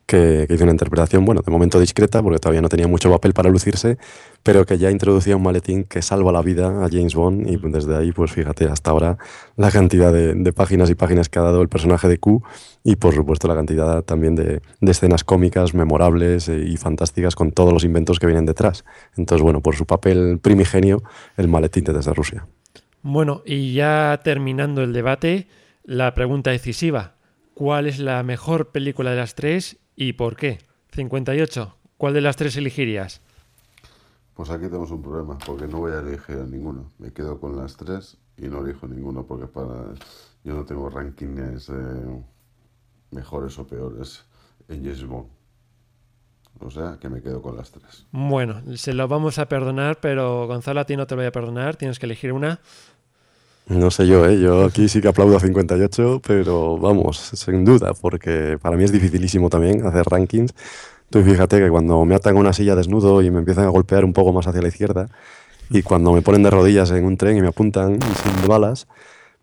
[0.07, 3.51] que, hizo una interpretación, bueno, de momento discreta, porque todavía no tenía mucho papel para
[3.51, 3.99] lucirse,
[4.43, 7.97] pero que ya introducía un maletín que salva la vida a James Bond y desde
[7.97, 9.19] ahí, pues fíjate, hasta ahora
[9.57, 12.43] la cantidad de, páginas y páginas que ha dado el personaje de Q
[12.85, 17.73] y por supuesto la cantidad también de, escenas cómicas, memorables eh, y fantásticas con todos
[17.73, 18.85] los inventos que vienen detrás.
[19.17, 21.03] Entonces, bueno, por su papel primigenio,
[21.37, 22.47] el maletín desde Rusia.
[23.03, 25.49] Bueno, y ya terminando el debate,
[25.85, 27.15] la pregunta decisiva.
[27.55, 30.59] ¿Cuál es la mejor película de las tres ¿Y por qué?
[30.93, 31.77] 58.
[31.97, 33.21] ¿Cuál de las tres elegirías?
[34.35, 36.91] Pues aquí tenemos un problema, porque no voy a elegir a ninguno.
[36.99, 39.95] Me quedo con las tres y no elijo ninguno, porque para
[40.43, 41.71] yo no tengo rankings
[43.11, 44.25] mejores o peores
[44.69, 45.29] en James Bond.
[46.61, 48.07] O sea, que me quedo con las tres.
[48.13, 51.33] Bueno, se lo vamos a perdonar, pero Gonzalo, a ti no te lo voy a
[51.33, 51.77] perdonar.
[51.77, 52.61] Tienes que elegir una.
[53.67, 54.39] No sé yo, ¿eh?
[54.39, 58.93] yo aquí sí que aplaudo a 58, pero vamos, sin duda, porque para mí es
[58.93, 60.53] dificilísimo también hacer rankings.
[61.09, 64.05] Tú fíjate que cuando me atan a una silla desnudo y me empiezan a golpear
[64.05, 65.09] un poco más hacia la izquierda,
[65.71, 68.87] y cuando me ponen de rodillas en un tren y me apuntan sin balas,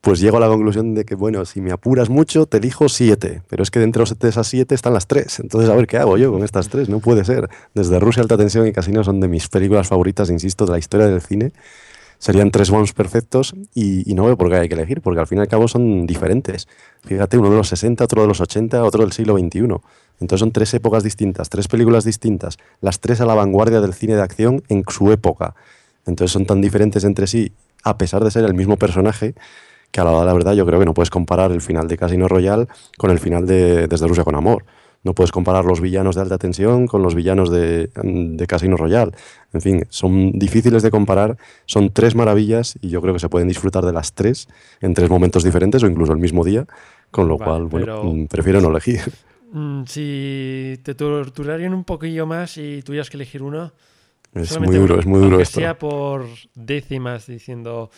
[0.01, 3.41] pues llego a la conclusión de que, bueno, si me apuras mucho, te elijo siete,
[3.49, 5.39] pero es que dentro de esas siete están las tres.
[5.39, 7.49] Entonces, a ver qué hago yo con estas tres, no puede ser.
[7.73, 11.07] Desde Rusia, Alta Tensión y Casino son de mis películas favoritas, insisto, de la historia
[11.07, 11.53] del cine
[12.21, 15.39] serían tres Bonds perfectos y, no veo por qué hay que elegir, porque al fin
[15.39, 16.67] y al cabo son diferentes.
[17.03, 19.59] Fíjate, uno de los 60, otro de los 80, otro del siglo XXI.
[20.19, 24.13] Entonces son tres épocas distintas, tres películas distintas, las tres a la vanguardia del cine
[24.13, 25.55] de acción en su época.
[26.05, 27.53] Entonces son tan diferentes entre sí,
[27.83, 29.33] a pesar de ser el mismo personaje,
[29.89, 31.87] que a la, hora de la verdad yo creo que no puedes comparar el final
[31.87, 32.67] de Casino Royale
[32.99, 34.63] con el final de Desde Rusia con Amor.
[35.03, 39.11] No puedes comparar los villanos de alta tensión con los villanos de, de Casino Royale.
[39.51, 43.47] En fin, son difíciles de comparar, son tres maravillas y yo creo que se pueden
[43.47, 44.47] disfrutar de las tres
[44.79, 46.67] en tres momentos diferentes o incluso el mismo día,
[47.09, 49.01] con lo cual, bueno, mm, prefiero no elegir.
[49.51, 53.71] Mm, si te torturarían un poquillo más y tuvieras que elegir uno,
[54.33, 55.59] es muy duro, es muy duro aunque esto.
[55.59, 56.25] sea por
[56.55, 57.89] décimas diciendo...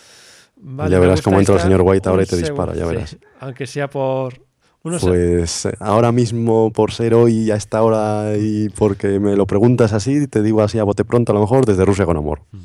[0.90, 3.18] ya verás cómo entra el señor White ahora y te dispara, ya verás.
[3.40, 4.42] aunque sea por
[4.84, 9.94] pues eh, ahora mismo, por ser hoy a esta hora y porque me lo preguntas
[9.94, 12.42] así, te digo así a bote pronto, a lo mejor desde Rusia con amor.
[12.52, 12.58] Mm.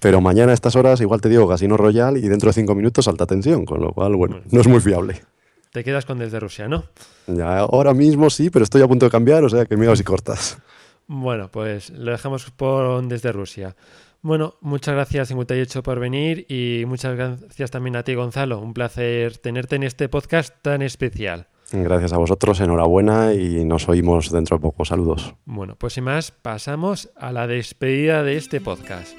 [0.00, 3.08] Pero mañana a estas horas igual te digo Casino Royal y dentro de cinco minutos
[3.08, 5.22] alta tensión, con lo cual, bueno, no es muy fiable.
[5.70, 6.84] Te quedas con desde Rusia, ¿no?
[7.26, 10.02] Ya, ahora mismo sí, pero estoy a punto de cambiar, o sea que me y
[10.02, 10.58] cortas.
[11.06, 13.76] Bueno, pues lo dejamos por desde Rusia.
[14.22, 18.58] Bueno, muchas gracias 58 por venir y muchas gracias también a ti Gonzalo.
[18.58, 21.48] Un placer tenerte en este podcast tan especial.
[21.72, 24.84] Gracias a vosotros, enhorabuena y nos oímos dentro de poco.
[24.84, 25.34] Saludos.
[25.44, 29.16] Bueno, pues sin más, pasamos a la despedida de este podcast.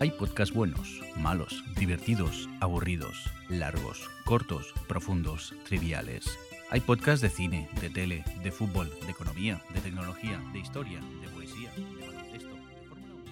[0.00, 6.26] Hay podcasts buenos, malos, divertidos, aburridos, largos, cortos, profundos, triviales.
[6.70, 11.28] Hay podcasts de cine, de tele, de fútbol, de economía, de tecnología, de historia, de
[11.28, 13.24] poesía, de baloncesto, de Fórmula 1.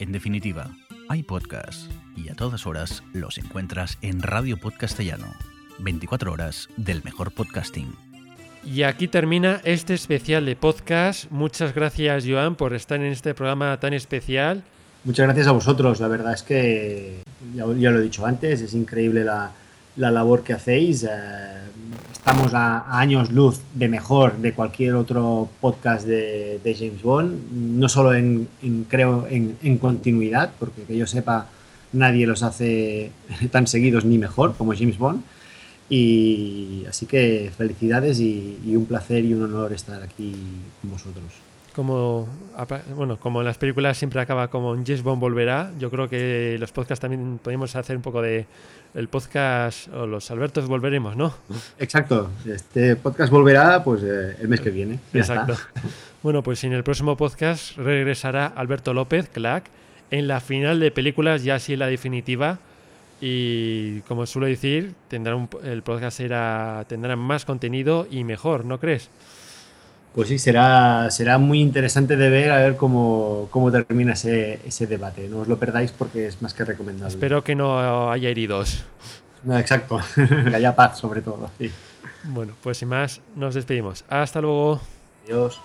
[0.00, 0.70] En definitiva,
[1.08, 5.28] hay podcasts y a todas horas los encuentras en Radio Podcastellano.
[5.78, 7.94] 24 horas del mejor podcasting.
[8.64, 11.30] Y aquí termina este especial de podcast.
[11.30, 14.62] Muchas gracias, Joan, por estar en este programa tan especial.
[15.04, 16.00] Muchas gracias a vosotros.
[16.00, 17.22] La verdad es que,
[17.54, 19.52] ya, lo he dicho antes, es increíble la,
[19.96, 21.04] labor que hacéis.
[21.04, 21.08] Eh,
[22.12, 27.50] estamos a, años luz de mejor de cualquier otro podcast de, James Bond.
[27.52, 28.48] No solo en,
[28.88, 31.46] creo en, continuidad, porque que yo sepa,
[31.92, 33.12] nadie los hace
[33.50, 35.22] tan seguidos ni mejor como James Bond.
[35.90, 40.34] Y así que felicidades y, y un placer y un honor estar aquí
[40.82, 41.32] con vosotros.
[41.74, 42.28] Como
[42.96, 46.56] bueno como en las películas siempre acaba como un James Bond volverá yo creo que
[46.58, 48.46] los podcasts también podemos hacer un poco de
[48.94, 51.32] el podcast o los Albertos volveremos no
[51.78, 55.54] exacto este podcast volverá pues eh, el mes que viene exacto.
[56.20, 59.66] Bueno pues en el próximo podcast regresará Alberto López Clack
[60.10, 62.58] en la final de películas ya así la definitiva
[63.20, 69.10] y como suelo decir tendrá el podcast será tendrá más contenido y mejor no crees
[70.18, 75.28] pues sí, será, será muy interesante de ver a ver cómo, termina ese, debate.
[75.28, 77.14] No os lo perdáis porque es más que recomendable.
[77.14, 78.84] Espero que no haya heridos.
[79.44, 81.50] No, exacto, que haya paz sobre todo.
[82.24, 84.04] Bueno, pues sin más, nos despedimos.
[84.08, 84.80] Hasta luego.
[85.24, 85.60] Adiós.